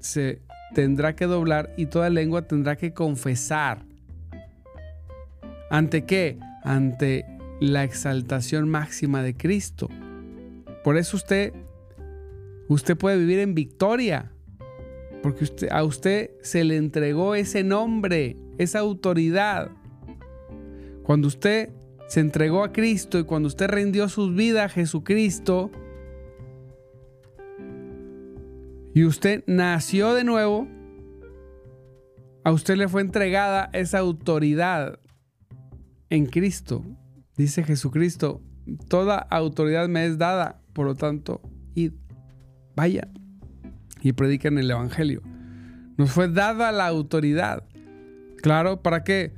se 0.00 0.42
tendrá 0.74 1.14
que 1.14 1.26
doblar 1.26 1.72
y 1.76 1.86
toda 1.86 2.10
lengua 2.10 2.42
tendrá 2.42 2.76
que 2.76 2.92
confesar. 2.92 3.86
¿Ante 5.70 6.04
qué? 6.04 6.38
Ante 6.64 7.24
la 7.60 7.84
exaltación 7.84 8.68
máxima 8.68 9.22
de 9.22 9.36
Cristo. 9.36 9.88
Por 10.82 10.96
eso 10.96 11.16
usted, 11.16 11.52
usted 12.68 12.96
puede 12.96 13.16
vivir 13.16 13.38
en 13.38 13.54
victoria. 13.54 14.32
Porque 15.22 15.44
usted, 15.44 15.68
a 15.70 15.84
usted 15.84 16.32
se 16.42 16.64
le 16.64 16.76
entregó 16.76 17.36
ese 17.36 17.62
nombre, 17.62 18.36
esa 18.58 18.80
autoridad. 18.80 19.70
Cuando 21.04 21.28
usted 21.28 21.70
se 22.08 22.18
entregó 22.18 22.64
a 22.64 22.72
Cristo 22.72 23.20
y 23.20 23.24
cuando 23.24 23.46
usted 23.46 23.68
rindió 23.68 24.08
su 24.08 24.32
vida 24.32 24.64
a 24.64 24.68
Jesucristo 24.68 25.70
y 28.94 29.04
usted 29.04 29.44
nació 29.46 30.14
de 30.14 30.24
nuevo, 30.24 30.68
a 32.44 32.52
usted 32.52 32.76
le 32.76 32.88
fue 32.88 33.00
entregada 33.02 33.70
esa 33.72 33.98
autoridad 33.98 34.98
en 36.10 36.26
Cristo. 36.26 36.84
Dice 37.36 37.64
Jesucristo, 37.64 38.42
toda 38.88 39.16
autoridad 39.16 39.88
me 39.88 40.04
es 40.06 40.18
dada, 40.18 40.60
por 40.72 40.86
lo 40.86 40.94
tanto, 40.94 41.40
id, 41.74 41.92
vaya 42.76 43.08
y 44.02 44.12
predican 44.12 44.58
el 44.58 44.70
Evangelio. 44.70 45.22
Nos 45.96 46.10
fue 46.10 46.28
dada 46.28 46.72
la 46.72 46.86
autoridad. 46.86 47.64
Claro, 48.42 48.82
¿para 48.82 49.04
qué? 49.04 49.32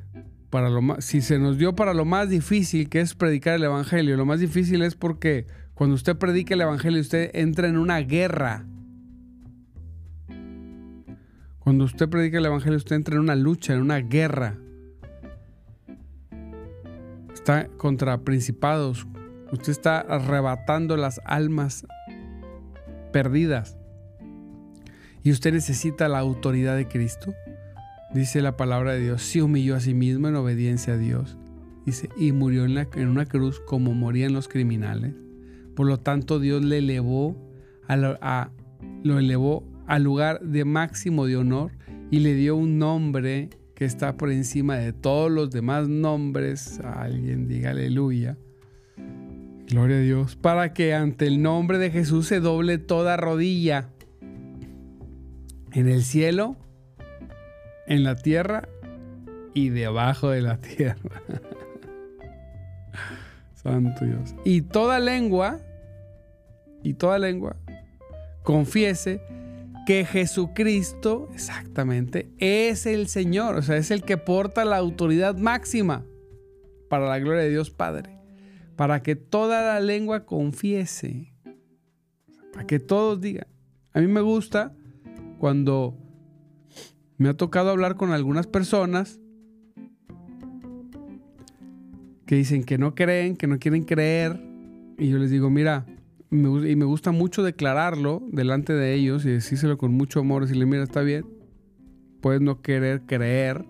Para 0.51 0.71
lo 0.71 0.81
más, 0.81 1.05
si 1.05 1.21
se 1.21 1.39
nos 1.39 1.59
dio 1.59 1.75
para 1.75 1.95
lo 1.95 2.05
más 2.05 2.31
difícil, 2.31 2.89
que 2.89 3.01
es 3.01 3.15
predicar 3.15 3.55
el 3.55 3.65
Evangelio, 3.65 4.17
lo 4.17 4.25
más 4.25 4.41
difícil 4.41 4.83
es 4.83 4.95
porque 4.95 5.47
cuando 5.75 5.95
usted 5.95 6.17
predica 6.17 6.55
el 6.55 6.63
Evangelio, 6.63 7.01
usted 7.01 7.31
entra 7.35 7.69
en 7.69 7.77
una 7.77 7.99
guerra. 7.99 8.67
Cuando 11.65 11.85
usted 11.85 12.09
predica 12.09 12.39
el 12.39 12.47
Evangelio, 12.47 12.77
usted 12.77 12.95
entra 12.95 13.15
en 13.15 13.23
una 13.23 13.35
lucha, 13.35 13.73
en 13.73 13.81
una 13.81 13.99
guerra. 13.99 14.59
Está 17.33 17.69
contra 17.77 18.19
principados. 18.19 19.07
Usted 19.51 19.71
está 19.71 20.01
arrebatando 20.01 20.97
las 20.97 21.21
almas 21.25 21.87
perdidas 23.13 23.79
y 25.25 25.31
usted 25.31 25.55
necesita 25.55 26.07
la 26.09 26.19
autoridad 26.19 26.77
de 26.77 26.87
Cristo. 26.87 27.35
Dice 28.13 28.43
la 28.43 28.57
palabra 28.59 28.93
de 28.93 29.01
Dios, 29.01 29.23
se 29.23 29.43
humilló 29.43 29.75
a 29.75 29.81
sí 29.81 29.95
mismo 29.95 30.29
en 30.29 30.37
obediencia 30.37 30.95
a 30.95 30.99
Dios. 30.99 31.39
Dice, 31.87 32.11
y 32.17 32.33
murió 32.33 32.65
en, 32.67 33.09
una 33.09 33.25
cruz 33.25 33.59
como 33.61 33.95
morían 33.95 34.35
los 34.35 34.49
criminales. 34.49 35.15
Por 35.75 35.87
lo 35.87 35.99
tanto, 35.99 36.41
Dios 36.41 36.63
le 36.63 36.79
elevó 36.79 37.37
a, 37.89 38.51
lo 39.03 39.19
elevó 39.19 39.65
al 39.87 40.03
lugar 40.03 40.41
de 40.41 40.65
máximo 40.65 41.27
de 41.27 41.37
honor 41.37 41.73
y 42.11 42.21
le 42.21 42.35
dio 42.35 42.57
un 42.57 42.79
nombre 42.79 43.51
que 43.75 43.85
está 43.85 44.17
por 44.17 44.31
encima 44.31 44.77
de 44.77 44.93
todos 44.93 45.31
los 45.31 45.51
demás 45.51 45.89
nombres. 45.89 46.81
Alguien 46.81 47.49
diga 47.49 47.71
aleluya. 47.71 48.37
Gloria 49.69 49.97
a 49.97 50.01
Dios. 50.01 50.37
Para 50.37 50.73
que 50.73 50.95
ante 50.95 51.27
el 51.27 51.43
nombre 51.43 51.79
de 51.79 51.91
Jesús 51.91 52.27
se 52.27 52.41
doble 52.41 52.79
toda 52.79 53.17
rodilla 53.17 53.89
en 55.73 55.89
el 55.89 56.05
cielo, 56.05 56.57
en 57.87 58.05
la 58.05 58.15
tierra 58.15 58.69
y 59.55 59.71
debajo 59.71 60.31
de 60.31 60.43
la 60.43 60.59
tierra. 60.61 61.23
Santo 63.55 64.05
Dios. 64.05 64.35
Y 64.45 64.63
toda 64.63 65.01
lengua, 65.01 65.61
y 66.83 66.95
toda 66.95 67.19
lengua, 67.19 67.57
confiese 68.43 69.21
que 69.87 70.05
Jesucristo, 70.05 71.29
exactamente, 71.35 72.31
es 72.39 72.87
el 72.87 73.07
Señor, 73.09 73.57
o 73.57 73.63
sea, 73.63 73.77
es 73.77 73.91
el 73.91 74.03
que 74.03 74.17
porta 74.17 74.65
la 74.65 74.77
autoridad 74.77 75.37
máxima 75.37 76.05
para 76.89 77.09
la 77.09 77.19
gloria 77.19 77.43
de 77.43 77.51
Dios 77.51 77.71
Padre, 77.71 78.19
para 78.77 79.03
que 79.03 79.17
toda 79.17 79.63
la 79.63 79.81
lengua 79.81 80.25
confiese, 80.25 81.33
para 82.53 82.67
que 82.67 82.79
todos 82.79 83.21
digan. 83.21 83.47
A 83.93 84.01
mí 84.01 84.07
me 84.07 84.21
gusta 84.21 84.75
cuando 85.39 85.97
me 87.17 87.29
ha 87.29 87.37
tocado 87.37 87.71
hablar 87.71 87.97
con 87.97 88.13
algunas 88.13 88.47
personas 88.47 89.21
que 92.27 92.37
dicen 92.37 92.65
que 92.65 92.79
no 92.79 92.95
creen, 92.95 93.37
que 93.37 93.47
no 93.47 93.59
quieren 93.59 93.85
creer, 93.85 94.41
y 94.99 95.11
yo 95.11 95.19
les 95.19 95.31
digo, 95.31 95.51
mira, 95.51 95.87
y 96.35 96.77
me 96.77 96.85
gusta 96.85 97.13
mucho 97.13 97.43
declararlo 97.43 98.21
delante 98.33 98.73
de 98.73 98.95
ellos 98.95 99.25
y 99.25 99.31
decírselo 99.31 99.79
con 99.79 99.93
mucho 99.93 100.21
amor, 100.21 100.43
decirle, 100.43 100.67
mira, 100.67 100.83
está 100.83 101.03
bien, 101.03 101.25
puedes 102.21 102.41
no 102.41 102.61
querer 102.61 103.03
creer, 103.03 103.65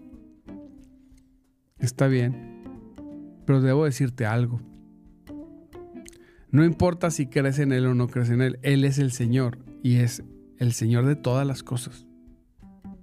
está 1.79 2.07
bien, 2.09 2.65
pero 3.45 3.61
debo 3.61 3.85
decirte 3.85 4.25
algo. 4.25 4.61
No 6.51 6.65
importa 6.65 7.11
si 7.11 7.27
crees 7.27 7.59
en 7.59 7.73
Él 7.73 7.85
o 7.87 7.95
no 7.95 8.09
crees 8.09 8.31
en 8.31 8.41
Él, 8.41 8.59
Él 8.63 8.85
es 8.85 8.99
el 8.99 9.13
Señor 9.13 9.59
y 9.83 9.97
es 9.97 10.23
el 10.59 10.73
Señor 10.73 11.05
de 11.05 11.17
todas 11.17 11.47
las 11.47 11.63
cosas. 11.63 12.07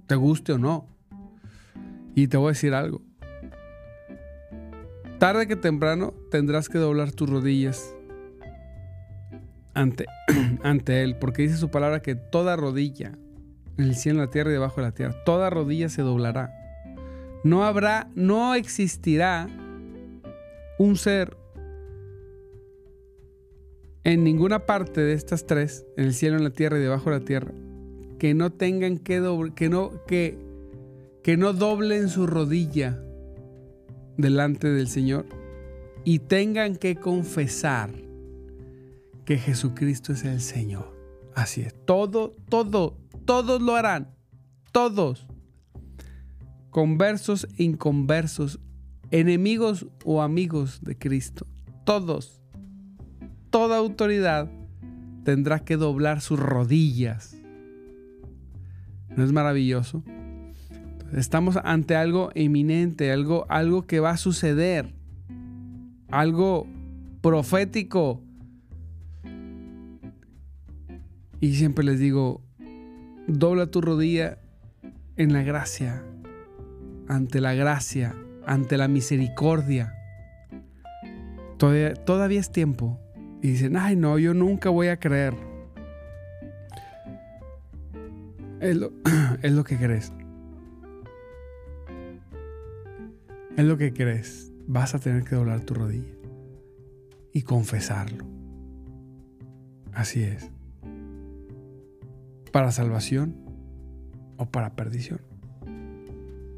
Te 0.07 0.15
guste 0.15 0.53
o 0.53 0.57
no. 0.57 0.87
Y 2.15 2.27
te 2.27 2.37
voy 2.37 2.47
a 2.47 2.51
decir 2.51 2.73
algo. 2.73 3.01
Tarde 5.19 5.47
que 5.47 5.55
temprano 5.55 6.13
tendrás 6.31 6.67
que 6.67 6.77
doblar 6.77 7.11
tus 7.11 7.29
rodillas 7.29 7.93
ante, 9.73 11.03
Él, 11.03 11.15
porque 11.17 11.43
dice 11.43 11.57
su 11.57 11.69
palabra 11.69 12.01
que 12.01 12.15
toda 12.15 12.55
rodilla, 12.55 13.17
en 13.77 13.85
el 13.85 13.95
cielo, 13.95 14.19
en 14.19 14.25
la 14.25 14.31
tierra 14.31 14.49
y 14.51 14.53
debajo 14.53 14.81
de 14.81 14.87
la 14.87 14.93
tierra, 14.93 15.15
toda 15.25 15.49
rodilla 15.49 15.89
se 15.89 16.01
doblará. 16.01 16.53
No 17.43 17.63
habrá, 17.63 18.09
no 18.15 18.53
existirá 18.53 19.47
un 20.77 20.95
ser 20.95 21.37
en 24.03 24.23
ninguna 24.23 24.65
parte 24.65 25.01
de 25.01 25.13
estas 25.13 25.45
tres, 25.45 25.85
en 25.97 26.05
el 26.05 26.13
cielo, 26.13 26.37
en 26.37 26.43
la 26.43 26.49
tierra 26.51 26.77
y 26.77 26.81
debajo 26.81 27.09
de 27.09 27.19
la 27.19 27.25
tierra, 27.25 27.51
que 28.19 28.33
no 28.33 28.51
tengan 28.51 28.97
que 28.97 29.21
que 29.55 29.69
no, 29.69 30.05
que, 30.05 30.37
que 31.23 31.37
no 31.37 31.53
doblen 31.53 32.09
su 32.09 32.27
rodilla 32.27 32.99
delante 34.17 34.69
del 34.69 34.87
Señor 34.87 35.25
y 36.03 36.19
tengan 36.19 36.75
que 36.75 36.95
confesar 36.95 37.91
que 39.31 39.37
Jesucristo 39.37 40.11
es 40.11 40.25
el 40.25 40.41
Señor. 40.41 40.93
Así 41.33 41.61
es, 41.61 41.73
todo, 41.85 42.33
todo, 42.49 42.97
todos 43.23 43.61
lo 43.61 43.77
harán, 43.77 44.13
todos, 44.73 45.25
conversos 46.69 47.47
e 47.57 47.63
inconversos, 47.63 48.59
enemigos 49.09 49.87
o 50.03 50.21
amigos 50.21 50.81
de 50.83 50.97
Cristo, 50.97 51.47
todos 51.85 52.41
toda 53.51 53.77
autoridad 53.77 54.49
tendrá 55.23 55.59
que 55.59 55.77
doblar 55.77 56.19
sus 56.19 56.37
rodillas. 56.37 57.37
¿No 59.15 59.23
es 59.23 59.31
maravilloso? 59.31 60.03
Estamos 61.13 61.57
ante 61.63 61.95
algo 61.95 62.31
eminente, 62.35 63.13
algo, 63.13 63.45
algo 63.47 63.87
que 63.87 64.01
va 64.01 64.09
a 64.09 64.17
suceder, 64.17 64.93
algo 66.09 66.67
profético. 67.21 68.21
Y 71.41 71.55
siempre 71.55 71.83
les 71.83 71.99
digo, 71.99 72.43
dobla 73.27 73.65
tu 73.65 73.81
rodilla 73.81 74.37
en 75.17 75.33
la 75.33 75.41
gracia, 75.41 76.03
ante 77.07 77.41
la 77.41 77.55
gracia, 77.55 78.15
ante 78.45 78.77
la 78.77 78.87
misericordia. 78.87 79.95
Todavía, 81.57 82.39
es 82.39 82.51
tiempo. 82.51 82.99
Y 83.41 83.49
dicen, 83.49 83.75
ay 83.75 83.95
no, 83.95 84.19
yo 84.19 84.35
nunca 84.35 84.69
voy 84.69 84.87
a 84.87 84.97
creer. 84.97 85.33
Es 88.59 88.77
lo, 88.77 88.91
es 89.41 89.51
lo 89.51 89.63
que 89.63 89.77
crees. 89.77 90.13
Es 93.57 93.65
lo 93.65 93.77
que 93.77 93.93
crees. 93.93 94.53
Vas 94.67 94.93
a 94.93 94.99
tener 94.99 95.23
que 95.23 95.35
doblar 95.35 95.61
tu 95.61 95.73
rodilla 95.73 96.13
y 97.33 97.41
confesarlo. 97.41 98.25
Así 99.91 100.21
es. 100.21 100.51
Para 102.51 102.71
salvación 102.71 103.35
o 104.37 104.47
para 104.47 104.75
perdición. 104.75 105.21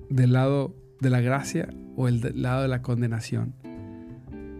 Del 0.09 0.33
lado 0.33 0.75
de 0.99 1.09
la 1.09 1.21
gracia 1.21 1.69
o 1.95 2.07
el 2.07 2.21
del 2.21 2.41
lado 2.41 2.63
de 2.63 2.67
la 2.67 2.81
condenación. 2.81 3.53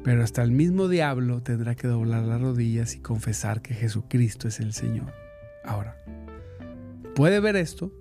Pero 0.04 0.24
hasta 0.24 0.44
el 0.44 0.52
mismo 0.52 0.90
diablo 0.90 1.42
tendrá 1.42 1.76
que 1.76 1.88
doblar 1.88 2.24
las 2.24 2.42
rodillas 2.42 2.96
y 2.96 3.00
confesar 3.00 3.62
que 3.62 3.74
Jesucristo 3.74 4.48
es 4.48 4.60
el 4.60 4.74
Señor. 4.74 5.14
Ahora, 5.64 5.98
¿puede 7.16 7.40
ver 7.40 7.56
esto? 7.56 7.92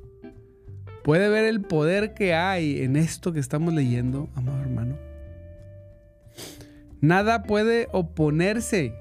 ¿Puede 1.04 1.28
ver 1.28 1.44
el 1.44 1.60
poder 1.60 2.14
que 2.14 2.34
hay 2.34 2.82
en 2.82 2.96
esto 2.96 3.32
que 3.32 3.40
estamos 3.40 3.72
leyendo, 3.72 4.28
amado 4.34 4.60
hermano? 4.60 4.96
Nada 7.00 7.44
puede 7.44 7.88
oponerse 7.92 8.94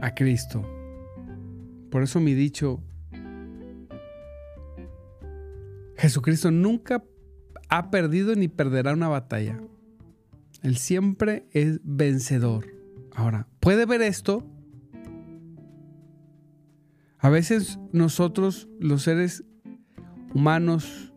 a 0.00 0.14
Cristo. 0.14 0.64
Por 1.90 2.02
eso 2.02 2.18
mi 2.18 2.34
dicho, 2.34 2.82
Jesucristo 6.04 6.50
nunca 6.50 7.02
ha 7.70 7.90
perdido 7.90 8.34
ni 8.34 8.48
perderá 8.48 8.92
una 8.92 9.08
batalla. 9.08 9.58
Él 10.62 10.76
siempre 10.76 11.46
es 11.52 11.80
vencedor. 11.82 12.66
Ahora, 13.14 13.48
¿puede 13.58 13.86
ver 13.86 14.02
esto? 14.02 14.46
A 17.16 17.30
veces 17.30 17.78
nosotros, 17.92 18.68
los 18.78 19.00
seres 19.04 19.44
humanos, 20.34 21.14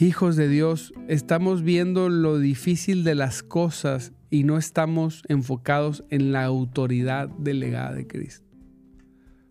hijos 0.00 0.34
de 0.34 0.48
Dios, 0.48 0.92
estamos 1.06 1.62
viendo 1.62 2.08
lo 2.08 2.40
difícil 2.40 3.04
de 3.04 3.14
las 3.14 3.44
cosas 3.44 4.12
y 4.30 4.42
no 4.42 4.58
estamos 4.58 5.22
enfocados 5.28 6.04
en 6.10 6.32
la 6.32 6.44
autoridad 6.44 7.28
delegada 7.38 7.94
de 7.94 8.08
Cristo. 8.08 8.48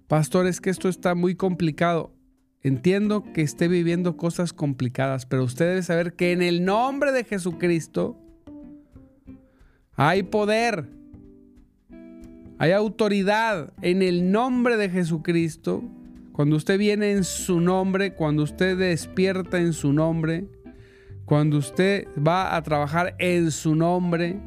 Pastor, 0.08 0.46
es 0.46 0.60
que 0.60 0.72
esto 0.72 0.90
está 0.90 1.16
muy 1.16 1.36
complicado. 1.36 2.19
Entiendo 2.62 3.24
que 3.34 3.42
esté 3.42 3.68
viviendo 3.70 4.18
cosas 4.18 4.52
complicadas, 4.52 5.26
pero 5.26 5.46
usted 5.46 5.68
debe 5.68 5.84
saber 5.84 6.14
que 6.14 6.34
en 6.34 6.42
el 6.42 6.66
nombre 6.66 7.14
de 7.14 7.24
Jesucristo 7.24 8.18
hay 9.96 10.24
poder, 10.24 10.90
hay 12.58 12.72
autoridad 12.74 13.74
en 13.82 14.02
el 14.02 14.32
nombre 14.32 14.76
de 14.76 14.90
Jesucristo. 14.90 15.84
Cuando 16.34 16.58
usted 16.58 16.78
viene 16.78 17.12
en 17.12 17.24
su 17.24 17.62
nombre, 17.62 18.14
cuando 18.14 18.44
usted 18.44 18.78
despierta 18.78 19.58
en 19.60 19.72
su 19.72 19.94
nombre, 19.94 20.48
cuando 21.24 21.58
usted 21.58 22.08
va 22.18 22.56
a 22.56 22.64
trabajar 22.64 23.16
en 23.20 23.52
su 23.52 23.76
nombre, 23.76 24.40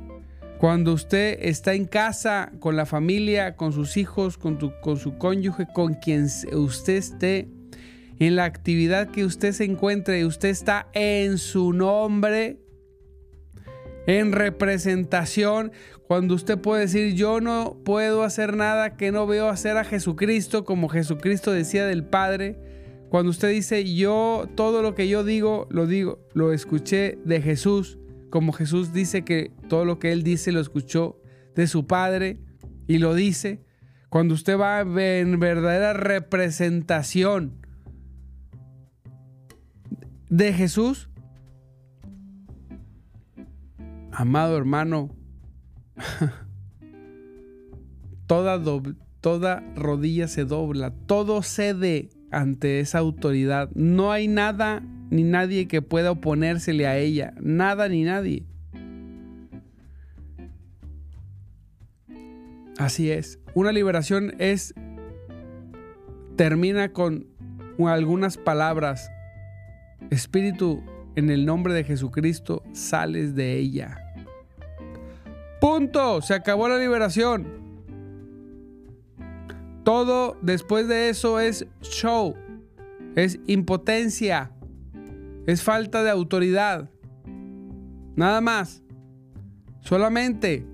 cuando 0.59 0.93
usted 0.93 1.39
está 1.41 1.75
en 1.75 1.87
casa 1.87 2.53
con 2.61 2.77
la 2.77 2.87
familia, 2.87 3.57
con 3.57 3.73
sus 3.73 3.97
hijos, 3.97 4.37
con, 4.37 4.59
su 4.99 5.17
cónyuge, 5.17 5.67
con 5.73 5.95
quien 5.95 6.29
usted 6.53 6.95
esté, 6.95 7.49
en 8.27 8.37
la 8.37 8.45
actividad 8.45 9.11
que 9.11 9.25
usted 9.25 9.51
se 9.51 9.65
encuentre 9.65 10.21
y 10.21 10.25
usted 10.25 10.49
está 10.49 10.89
en 10.93 11.39
su 11.39 11.73
nombre, 11.73 12.61
en 14.07 14.31
representación, 14.31 15.73
cuando 16.07 16.37
usted 16.37 16.57
puede 16.57 16.83
decir, 16.83 17.15
yo 17.15 17.41
no 17.41 17.81
puedo 17.85 18.23
hacer 18.23 18.57
nada 18.57 18.97
que 18.97 19.11
no 19.11 19.27
veo 19.27 19.49
hacer 19.49 19.77
a 19.77 19.85
Jesucristo, 19.85 20.65
como 20.65 20.89
Jesucristo 20.89 21.51
decía 21.51 21.85
del 21.85 22.05
Padre. 22.05 22.59
Cuando 23.09 23.31
usted 23.31 23.51
dice, 23.51 23.93
yo 23.93 24.49
todo 24.55 24.83
lo 24.83 24.95
que 24.95 25.09
yo 25.09 25.25
digo, 25.25 25.67
lo 25.71 25.89
digo, 25.89 26.21
lo 26.33 26.53
escuché 26.53 27.19
de 27.25 27.43
Jesús, 27.43 27.99
como 28.31 28.53
Jesús 28.53 28.93
dice 28.93 29.25
que 29.25 29.51
todo 29.69 29.85
lo 29.85 29.99
que 29.99 30.13
él 30.13 30.23
dice 30.23 30.53
lo 30.53 30.61
escuchó 30.61 31.21
de 31.57 31.67
su 31.67 31.89
Padre 31.89 32.39
y 32.87 32.99
lo 32.99 33.15
dice. 33.15 33.65
Cuando 34.11 34.35
usted 34.35 34.57
va 34.57 34.81
en 34.81 35.41
verdadera 35.41 35.93
representación 35.93 37.62
de 40.33 40.55
Jesús, 40.55 41.11
amado 44.13 44.57
hermano, 44.57 45.11
toda, 48.27 48.59
toda 49.21 49.63
rodilla 49.77 50.29
se 50.29 50.47
dobla, 50.47 50.95
todo 51.05 51.43
cede 51.43 52.09
ante 52.31 52.81
esa 52.81 52.97
autoridad. 52.97 53.69
No 53.75 54.11
hay 54.11 54.27
nada 54.27 54.83
ni 55.11 55.23
nadie 55.23 55.69
que 55.69 55.83
pueda 55.83 56.13
oponérsele 56.13 56.87
a 56.87 56.97
ella. 56.97 57.35
Nada 57.39 57.91
ni 57.91 58.05
nadie. 58.05 58.47
Así 62.79 63.11
es. 63.11 63.39
Una 63.53 63.71
liberación 63.71 64.33
es 64.39 64.73
termina 66.37 66.95
con 66.95 67.27
algunas 67.79 68.39
palabras. 68.39 69.11
Espíritu, 70.11 70.83
en 71.17 71.31
el 71.31 71.47
nombre 71.47 71.75
de 71.75 71.85
Jesucristo, 71.85 72.63
sales 72.73 73.35
de 73.35 73.59
ella. 73.59 73.99
Punto. 75.63 76.21
Se 76.23 76.35
acabó 76.35 76.69
la 76.69 76.77
liberación. 76.77 77.47
Todo 79.85 80.37
después 80.43 80.89
de 80.89 81.09
eso 81.09 81.39
es 81.39 81.67
show. 81.83 82.35
Es 83.15 83.39
impotencia. 83.47 84.51
Es 85.47 85.63
falta 85.63 86.03
de 86.03 86.11
autoridad. 86.11 86.91
Nada 88.17 88.41
más. 88.41 88.83
Solamente 89.83 90.67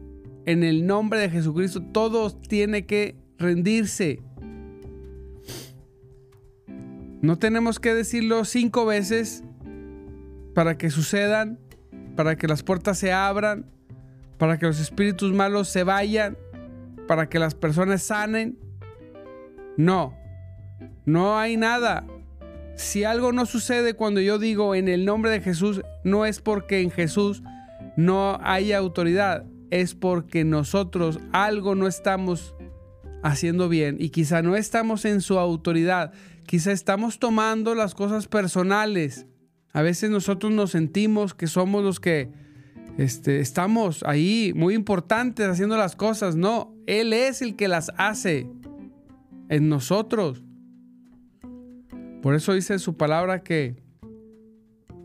en 0.47 0.64
el 0.64 0.87
nombre 0.87 1.21
de 1.21 1.29
Jesucristo 1.29 1.83
todo 1.83 2.31
tiene 2.31 2.87
que 2.87 3.17
rendirse. 3.37 4.23
No 7.20 7.37
tenemos 7.37 7.81
que 7.81 7.94
decirlo 7.94 8.44
cinco 8.44 8.87
veces 8.87 9.42
para 10.54 10.78
que 10.78 10.90
sucedan, 10.90 11.59
para 12.14 12.37
que 12.37 12.46
las 12.46 12.62
puertas 12.62 12.98
se 12.98 13.12
abran, 13.12 13.66
para 14.38 14.59
que 14.59 14.66
los 14.66 14.78
espíritus 14.81 15.33
malos 15.33 15.68
se 15.68 15.83
vayan, 15.83 16.38
para 17.09 17.28
que 17.28 17.38
las 17.38 17.54
personas 17.54 18.02
sanen. 18.02 18.59
No, 19.76 20.16
no 21.04 21.38
hay 21.38 21.57
nada. 21.57 22.07
Si 22.76 23.02
algo 23.02 23.33
no 23.33 23.46
sucede 23.46 23.94
cuando 23.94 24.20
yo 24.20 24.38
digo 24.38 24.76
en 24.76 24.88
el 24.88 25.04
nombre 25.04 25.33
de 25.33 25.40
Jesús, 25.40 25.83
no 26.04 26.24
es 26.24 26.40
porque 26.40 26.81
en 26.81 26.92
Jesús 26.92 27.42
no 27.96 28.38
haya 28.42 28.78
autoridad, 28.78 29.44
es 29.70 29.96
porque 29.96 30.44
nosotros 30.44 31.18
algo 31.33 31.74
no 31.74 31.88
estamos 31.88 32.54
haciendo 33.22 33.68
bien 33.68 33.96
y 33.98 34.11
quizá 34.11 34.42
no 34.42 34.57
estamos 34.57 35.04
en 35.04 35.20
su 35.20 35.38
autoridad, 35.38 36.12
quizá 36.46 36.72
estamos 36.72 37.18
tomando 37.18 37.74
las 37.74 37.94
cosas 37.94 38.28
personales. 38.28 39.26
A 39.72 39.83
veces 39.83 40.11
nosotros 40.11 40.52
nos 40.52 40.70
sentimos 40.70 41.35
que 41.35 41.46
somos 41.46 41.85
los 41.85 42.00
que 42.00 42.31
este, 42.96 43.40
estamos 43.40 44.02
ahí 44.04 44.52
muy 44.57 44.74
importantes 44.74 45.46
haciendo 45.46 45.76
las 45.76 45.94
cosas. 45.94 46.37
No, 46.37 46.74
Él 46.87 47.12
es 47.12 47.42
el 47.42 47.54
que 47.54 47.68
las 47.68 47.92
hace 47.96 48.50
en 49.48 49.68
nosotros. 49.68 50.42
Por 52.22 52.35
eso 52.35 52.52
dice 52.54 52.78
su 52.78 52.96
palabra 52.96 53.42
que 53.42 53.76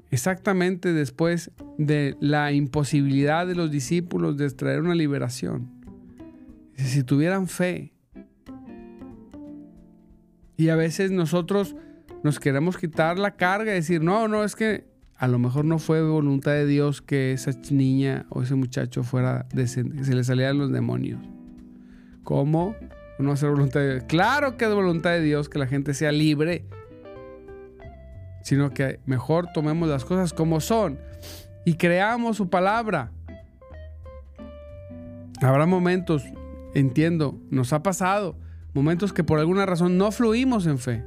exactamente 0.09 0.93
después 0.93 1.51
de 1.77 2.15
la 2.19 2.51
imposibilidad 2.51 3.45
de 3.45 3.55
los 3.55 3.69
discípulos 3.69 4.37
de 4.37 4.49
traer 4.49 4.81
una 4.81 4.95
liberación, 4.95 5.69
si 6.75 7.03
tuvieran 7.03 7.47
fe, 7.47 7.92
y 10.57 10.69
a 10.69 10.75
veces 10.75 11.11
nosotros 11.11 11.75
nos 12.23 12.39
queremos 12.39 12.77
quitar 12.77 13.19
la 13.19 13.35
carga 13.35 13.71
y 13.71 13.75
decir, 13.75 14.01
no, 14.01 14.27
no, 14.27 14.43
es 14.43 14.55
que 14.55 14.85
a 15.17 15.27
lo 15.27 15.39
mejor 15.39 15.65
no 15.65 15.79
fue 15.79 16.01
voluntad 16.01 16.51
de 16.51 16.65
Dios 16.65 17.01
que 17.01 17.33
esa 17.33 17.51
niña 17.71 18.25
o 18.29 18.41
ese 18.41 18.55
muchacho 18.55 19.03
fuera, 19.03 19.45
de, 19.53 19.67
se 19.67 19.83
le 19.83 20.23
salieran 20.23 20.57
los 20.57 20.71
demonios. 20.71 21.21
¿Cómo? 22.23 22.75
No 23.19 23.31
hacer 23.31 23.49
voluntad 23.49 23.79
de 23.79 23.91
Dios. 23.91 24.03
Claro 24.07 24.57
que 24.57 24.65
es 24.65 24.73
voluntad 24.73 25.11
de 25.11 25.21
Dios 25.21 25.49
que 25.49 25.59
la 25.59 25.67
gente 25.67 25.93
sea 25.93 26.11
libre, 26.11 26.65
sino 28.41 28.71
que 28.71 28.99
mejor 29.05 29.47
tomemos 29.53 29.87
las 29.87 30.03
cosas 30.05 30.33
como 30.33 30.59
son 30.59 30.99
y 31.65 31.75
creamos 31.75 32.37
su 32.37 32.49
palabra. 32.49 33.11
Habrá 35.41 35.65
momentos, 35.65 36.23
entiendo, 36.73 37.37
nos 37.49 37.73
ha 37.73 37.83
pasado, 37.83 38.37
momentos 38.73 39.13
que 39.13 39.23
por 39.23 39.39
alguna 39.39 39.65
razón 39.65 39.97
no 39.97 40.11
fluimos 40.11 40.65
en 40.65 40.79
fe. 40.79 41.03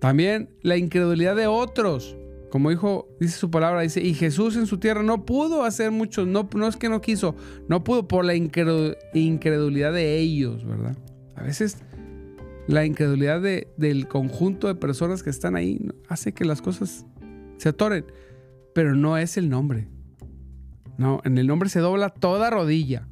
También 0.00 0.50
la 0.62 0.76
incredulidad 0.76 1.36
de 1.36 1.46
otros. 1.46 2.16
Como 2.50 2.70
dijo, 2.70 3.08
dice 3.18 3.38
su 3.38 3.50
palabra, 3.50 3.80
dice, 3.80 4.02
y 4.02 4.12
Jesús 4.12 4.56
en 4.56 4.66
su 4.66 4.78
tierra 4.78 5.02
no 5.02 5.24
pudo 5.24 5.64
hacer 5.64 5.90
mucho, 5.90 6.26
no, 6.26 6.48
no 6.54 6.66
es 6.66 6.76
que 6.76 6.90
no 6.90 7.00
quiso, 7.00 7.34
no 7.66 7.82
pudo 7.82 8.06
por 8.06 8.26
la 8.26 8.34
incredulidad 8.34 9.92
de 9.92 10.18
ellos, 10.18 10.66
¿verdad? 10.66 10.98
A 11.34 11.44
veces 11.44 11.78
la 12.66 12.84
incredulidad 12.84 13.40
del 13.40 14.06
conjunto 14.06 14.66
de 14.66 14.74
personas 14.74 15.22
que 15.22 15.30
están 15.30 15.56
ahí 15.56 15.80
hace 16.08 16.34
que 16.34 16.44
las 16.44 16.60
cosas 16.60 17.06
se 17.56 17.70
atoren, 17.70 18.04
pero 18.74 18.94
no 18.94 19.16
es 19.16 19.36
el 19.38 19.48
nombre. 19.48 19.88
No, 20.98 21.20
en 21.24 21.38
el 21.38 21.46
nombre 21.46 21.68
se 21.68 21.80
dobla 21.80 22.10
toda 22.10 22.50
rodilla. 22.50 23.08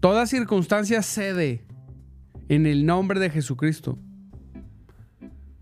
Toda 0.00 0.26
circunstancia 0.26 1.02
cede 1.02 1.64
en 2.48 2.66
el 2.66 2.86
nombre 2.86 3.20
de 3.20 3.30
Jesucristo. 3.30 3.98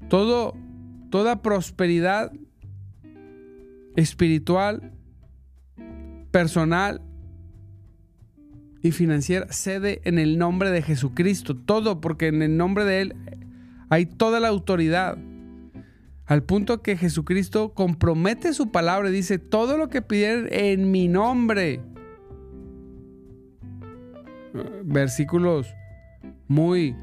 Todo 0.09 0.55
toda 1.11 1.43
prosperidad 1.43 2.33
espiritual, 3.97 4.93
personal 6.31 7.01
y 8.83 8.91
financiera 8.93 9.51
cede 9.51 10.01
en 10.05 10.19
el 10.19 10.39
nombre 10.39 10.71
de 10.71 10.83
Jesucristo. 10.83 11.57
Todo, 11.57 12.01
porque 12.01 12.27
en 12.27 12.43
el 12.43 12.57
nombre 12.57 12.85
de 12.85 13.01
Él 13.01 13.17
hay 13.89 14.07
toda 14.07 14.41
la 14.41 14.49
autoridad. 14.49 15.17
Al 16.27 16.43
punto 16.43 16.83
que 16.83 16.97
Jesucristo 16.97 17.73
compromete 17.73 18.53
su 18.53 18.71
palabra 18.71 19.09
y 19.09 19.13
dice, 19.13 19.39
todo 19.39 19.79
lo 19.79 19.89
que 19.89 20.03
pidieron 20.03 20.49
en 20.51 20.91
mi 20.91 21.09
nombre. 21.09 21.81
Versículos 24.85 25.75
muy 26.49 26.97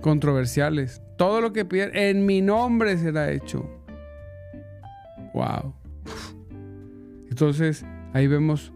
controversiales. 0.00 1.02
Todo 1.16 1.40
lo 1.40 1.52
que 1.52 1.64
pidieran 1.64 1.96
en 1.96 2.26
mi 2.26 2.42
nombre 2.42 2.96
será 2.98 3.30
hecho. 3.30 3.68
Wow. 5.34 5.74
Entonces, 7.28 7.84
ahí 8.12 8.26
vemos, 8.26 8.72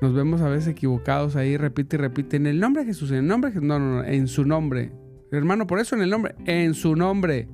nos 0.00 0.12
vemos 0.12 0.40
a 0.40 0.48
veces 0.48 0.68
equivocados 0.68 1.36
ahí, 1.36 1.56
repite 1.56 1.96
y 1.96 1.98
repite, 1.98 2.36
en 2.36 2.46
el 2.46 2.58
nombre 2.58 2.82
de 2.82 2.88
Jesús, 2.88 3.10
en 3.10 3.18
el 3.18 3.26
nombre 3.26 3.50
de 3.50 3.60
no, 3.60 3.78
no, 3.78 3.96
no, 3.96 4.04
en 4.04 4.26
su 4.26 4.44
nombre. 4.44 4.92
Hermano, 5.30 5.66
por 5.66 5.78
eso 5.78 5.94
en 5.94 6.02
el 6.02 6.10
nombre, 6.10 6.34
en 6.46 6.74
su 6.74 6.96
nombre. 6.96 7.48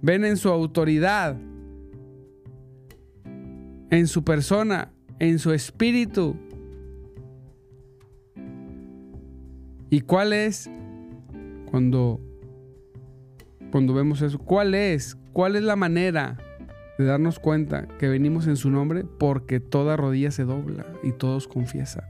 Ven 0.00 0.24
en 0.24 0.36
su 0.36 0.48
autoridad, 0.48 1.36
en 3.90 4.06
su 4.06 4.24
persona, 4.24 4.92
en 5.18 5.38
su 5.38 5.52
espíritu. 5.52 6.36
¿Y 9.90 10.00
cuál 10.02 10.32
es 10.32 10.70
cuando 11.70 12.20
cuando 13.70 13.94
vemos 13.94 14.22
eso. 14.22 14.38
¿Cuál 14.38 14.74
es? 14.74 15.16
¿Cuál 15.32 15.56
es 15.56 15.62
la 15.62 15.76
manera 15.76 16.36
de 16.98 17.04
darnos 17.04 17.38
cuenta 17.38 17.86
que 17.98 18.08
venimos 18.08 18.46
en 18.46 18.56
su 18.56 18.70
nombre? 18.70 19.04
Porque 19.04 19.60
toda 19.60 19.96
rodilla 19.96 20.30
se 20.30 20.44
dobla 20.44 20.86
y 21.02 21.12
todos 21.12 21.48
confiesan. 21.48 22.04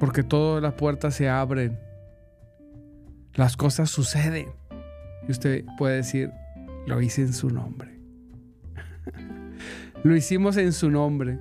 Porque 0.00 0.22
todas 0.22 0.62
las 0.62 0.74
puertas 0.74 1.14
se 1.14 1.28
abren. 1.28 1.78
Las 3.34 3.56
cosas 3.56 3.90
suceden. 3.90 4.48
Y 5.26 5.32
usted 5.32 5.64
puede 5.78 5.96
decir, 5.96 6.30
lo 6.86 7.00
hice 7.00 7.22
en 7.22 7.32
su 7.32 7.50
nombre. 7.50 7.98
lo 10.02 10.16
hicimos 10.16 10.56
en 10.56 10.72
su 10.72 10.90
nombre. 10.90 11.38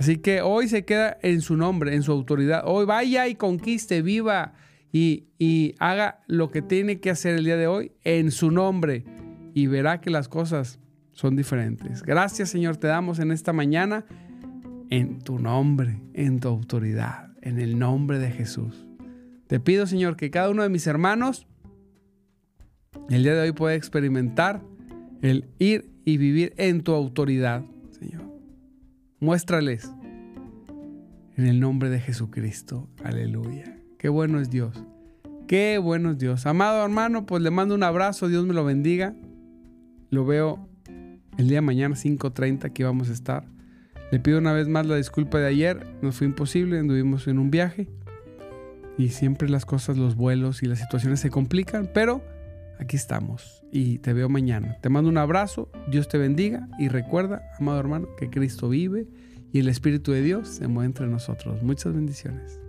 Así 0.00 0.16
que 0.16 0.40
hoy 0.40 0.66
se 0.66 0.86
queda 0.86 1.18
en 1.20 1.42
su 1.42 1.58
nombre, 1.58 1.94
en 1.94 2.02
su 2.02 2.10
autoridad. 2.10 2.62
Hoy 2.64 2.86
vaya 2.86 3.28
y 3.28 3.34
conquiste, 3.34 4.00
viva 4.00 4.54
y, 4.90 5.74
haga 5.78 6.24
lo 6.26 6.50
que 6.50 6.62
tiene 6.62 7.00
que 7.00 7.10
hacer 7.10 7.36
el 7.36 7.44
día 7.44 7.58
de 7.58 7.66
hoy 7.66 7.92
en 8.02 8.30
su 8.30 8.50
nombre 8.50 9.04
y 9.52 9.66
verá 9.66 10.00
que 10.00 10.08
las 10.08 10.26
cosas 10.26 10.78
son 11.12 11.36
diferentes. 11.36 12.02
Gracias 12.02 12.48
Señor, 12.48 12.78
te 12.78 12.86
damos 12.86 13.18
en 13.18 13.30
esta 13.30 13.52
mañana 13.52 14.06
en 14.88 15.18
tu 15.18 15.38
nombre, 15.38 16.00
en 16.14 16.40
tu 16.40 16.48
autoridad, 16.48 17.28
en 17.42 17.58
el 17.58 17.78
nombre 17.78 18.18
de 18.18 18.30
Jesús. 18.30 18.88
Te 19.48 19.60
pido 19.60 19.86
Señor 19.86 20.16
que 20.16 20.30
cada 20.30 20.48
uno 20.48 20.62
de 20.62 20.70
mis 20.70 20.86
hermanos 20.86 21.46
el 23.10 23.22
día 23.22 23.34
de 23.34 23.42
hoy 23.42 23.52
pueda 23.52 23.74
experimentar 23.74 24.62
el 25.20 25.50
ir 25.58 25.90
y 26.06 26.16
vivir 26.16 26.54
en 26.56 26.80
tu 26.80 26.94
autoridad, 26.94 27.66
Señor. 27.90 28.29
Muéstrales 29.20 29.92
en 31.36 31.46
el 31.46 31.60
nombre 31.60 31.90
de 31.90 32.00
Jesucristo. 32.00 32.88
Aleluya. 33.04 33.76
Qué 33.98 34.08
bueno 34.08 34.40
es 34.40 34.48
Dios. 34.48 34.82
Qué 35.46 35.76
bueno 35.76 36.12
es 36.12 36.18
Dios. 36.18 36.46
Amado 36.46 36.82
hermano, 36.82 37.26
pues 37.26 37.42
le 37.42 37.50
mando 37.50 37.74
un 37.74 37.82
abrazo. 37.82 38.28
Dios 38.28 38.46
me 38.46 38.54
lo 38.54 38.64
bendiga. 38.64 39.14
Lo 40.08 40.24
veo 40.24 40.66
el 41.36 41.48
día 41.48 41.58
de 41.58 41.60
mañana 41.60 41.96
5.30 41.96 42.72
que 42.72 42.84
vamos 42.84 43.10
a 43.10 43.12
estar. 43.12 43.44
Le 44.10 44.20
pido 44.20 44.38
una 44.38 44.54
vez 44.54 44.68
más 44.68 44.86
la 44.86 44.96
disculpa 44.96 45.38
de 45.38 45.48
ayer. 45.48 45.86
Nos 46.00 46.16
fue 46.16 46.26
imposible. 46.26 46.78
Anduvimos 46.78 47.28
en 47.28 47.38
un 47.38 47.50
viaje. 47.50 47.88
Y 48.96 49.10
siempre 49.10 49.50
las 49.50 49.66
cosas, 49.66 49.98
los 49.98 50.16
vuelos 50.16 50.62
y 50.62 50.66
las 50.66 50.78
situaciones 50.78 51.20
se 51.20 51.28
complican. 51.28 51.90
Pero 51.92 52.24
aquí 52.80 52.96
estamos. 52.96 53.64
Y 53.70 53.98
te 53.98 54.12
veo 54.12 54.28
mañana. 54.28 54.78
Te 54.80 54.88
mando 54.88 55.10
un 55.10 55.18
abrazo. 55.18 55.70
Dios 55.90 56.08
te 56.08 56.18
bendiga. 56.18 56.68
Y 56.78 56.88
recuerda, 56.88 57.42
amado 57.58 57.78
hermano, 57.78 58.08
que 58.16 58.30
Cristo 58.30 58.68
vive 58.68 59.06
y 59.52 59.60
el 59.60 59.68
Espíritu 59.68 60.12
de 60.12 60.22
Dios 60.22 60.48
se 60.48 60.68
mueve 60.68 60.86
entre 60.86 61.06
nosotros. 61.06 61.62
Muchas 61.62 61.94
bendiciones. 61.94 62.59